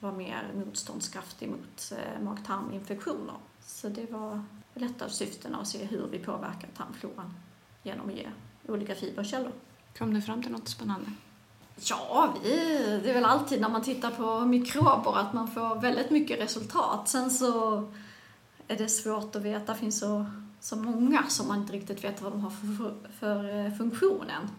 vara 0.03 0.13
mer 0.13 0.51
motståndskraftig 0.65 1.49
mot 1.49 1.91
eh, 1.91 2.23
mag-tarminfektioner. 2.23 3.35
Så 3.65 3.89
det 3.89 4.11
var 4.11 4.43
ett 4.75 5.01
av 5.01 5.07
syftena 5.07 5.57
att 5.57 5.67
se 5.67 5.85
hur 5.85 6.07
vi 6.07 6.19
påverkar 6.19 6.69
tarmfloran 6.77 7.33
genom 7.83 8.09
att 8.09 8.15
ge 8.15 8.27
olika 8.67 8.95
fiberkällor. 8.95 9.51
Kom 9.97 10.13
du 10.13 10.21
fram 10.21 10.41
till 10.41 10.51
något 10.51 10.69
spännande? 10.69 11.11
Ja, 11.75 12.33
vi, 12.43 12.49
det 13.03 13.09
är 13.09 13.13
väl 13.13 13.25
alltid 13.25 13.61
när 13.61 13.69
man 13.69 13.81
tittar 13.83 14.11
på 14.11 14.45
mikrober 14.45 15.17
att 15.17 15.33
man 15.33 15.47
får 15.51 15.81
väldigt 15.81 16.09
mycket 16.09 16.39
resultat. 16.39 17.09
Sen 17.09 17.31
så 17.31 17.77
är 18.67 18.77
det 18.77 18.87
svårt 18.87 19.35
att 19.35 19.41
veta, 19.41 19.73
det 19.73 19.79
finns 19.79 19.99
så, 19.99 20.25
så 20.59 20.75
många 20.75 21.23
som 21.23 21.47
man 21.47 21.59
inte 21.59 21.73
riktigt 21.73 22.03
vet 22.03 22.21
vad 22.21 22.31
de 22.31 22.41
har 22.41 22.49
för, 22.49 22.95
för, 23.19 23.65
eh, 23.65 23.73
funktionen. 23.73 24.49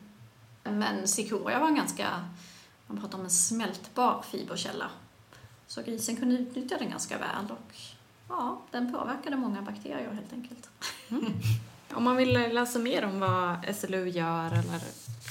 Men 0.62 1.08
cikoria 1.08 1.58
var 1.58 1.68
en 1.68 1.74
ganska, 1.74 2.08
man 2.86 3.00
pratar 3.00 3.18
om 3.18 3.24
en 3.24 3.30
smältbar 3.30 4.22
fiberkälla. 4.30 4.90
Så 5.66 5.82
grisen 5.82 6.16
kunde 6.16 6.34
utnyttja 6.34 6.78
den 6.78 6.90
ganska 6.90 7.18
väl 7.18 7.50
och 7.50 7.74
ja, 8.28 8.62
den 8.70 8.92
påverkade 8.92 9.36
många 9.36 9.62
bakterier 9.62 10.12
helt 10.12 10.32
enkelt. 10.32 10.68
Om 11.92 12.04
man 12.04 12.16
vill 12.16 12.32
läsa 12.32 12.78
mer 12.78 13.04
om 13.04 13.20
vad 13.20 13.74
SLU 13.76 14.08
gör 14.08 14.46
eller 14.46 14.80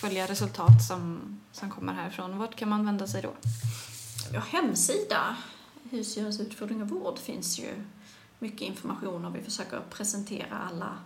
följa 0.01 0.27
resultat 0.27 0.83
som, 0.87 1.19
som 1.51 1.71
kommer 1.71 1.93
härifrån, 1.93 2.37
vart 2.37 2.55
kan 2.55 2.69
man 2.69 2.85
vända 2.85 3.07
sig 3.07 3.21
då? 3.21 3.33
Vår 4.31 4.39
hemsida, 4.39 5.35
Husdjurens 5.89 6.39
utfodring 6.39 6.81
och 6.81 6.89
vård, 6.89 7.19
finns 7.19 7.59
ju 7.59 7.83
mycket 8.39 8.61
information 8.61 9.25
och 9.25 9.35
vi 9.35 9.43
försöker 9.43 9.81
presentera 9.89 10.57
alla 10.57 10.97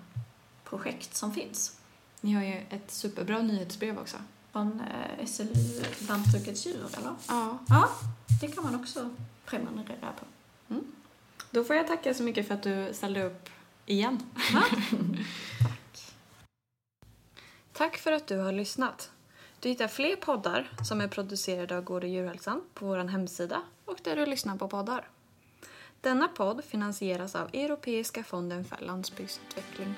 projekt 0.63 1.15
som 1.15 1.33
finns. 1.33 1.79
Ni 2.21 2.33
har 2.33 2.43
ju 2.43 2.65
ett 2.69 2.91
superbra 2.91 3.41
nyhetsbrev 3.41 3.99
också. 3.99 4.17
Från 4.57 4.81
eh, 4.81 5.25
SLU 5.25 5.83
Lantbrukets 6.07 6.65
djur, 6.65 6.85
eller? 6.97 7.15
Ja. 7.27 7.57
Ja, 7.69 7.89
det 8.41 8.47
kan 8.47 8.63
man 8.63 8.75
också 8.75 9.09
prenumerera 9.45 10.13
på. 10.19 10.25
Då 11.51 11.63
får 11.63 11.75
jag 11.75 11.87
tacka 11.87 12.13
så 12.13 12.23
mycket 12.23 12.47
för 12.47 12.53
att 12.53 12.63
du 12.63 12.93
ställde 12.93 13.23
upp 13.23 13.49
igen. 13.85 14.19
Tack 17.73 17.97
för 17.97 18.11
att 18.11 18.27
du 18.27 18.37
har 18.37 18.51
lyssnat. 18.51 19.11
Du 19.59 19.69
hittar 19.69 19.87
fler 19.87 20.15
poddar 20.15 20.71
som 20.87 21.01
är 21.01 21.07
producerade 21.07 21.77
av 21.77 21.83
Gård 21.83 22.03
och 22.03 22.09
djurhälsan 22.09 22.61
på 22.73 22.85
vår 22.85 22.97
hemsida 22.97 23.61
och 23.85 23.97
där 24.03 24.15
du 24.15 24.25
lyssnar 24.25 24.57
på 24.57 24.67
poddar. 24.67 25.09
Denna 26.01 26.27
podd 26.27 26.63
finansieras 26.63 27.35
av 27.35 27.49
Europeiska 27.53 28.23
fonden 28.23 28.65
för 28.65 28.85
landsbygdsutveckling. 28.85 29.95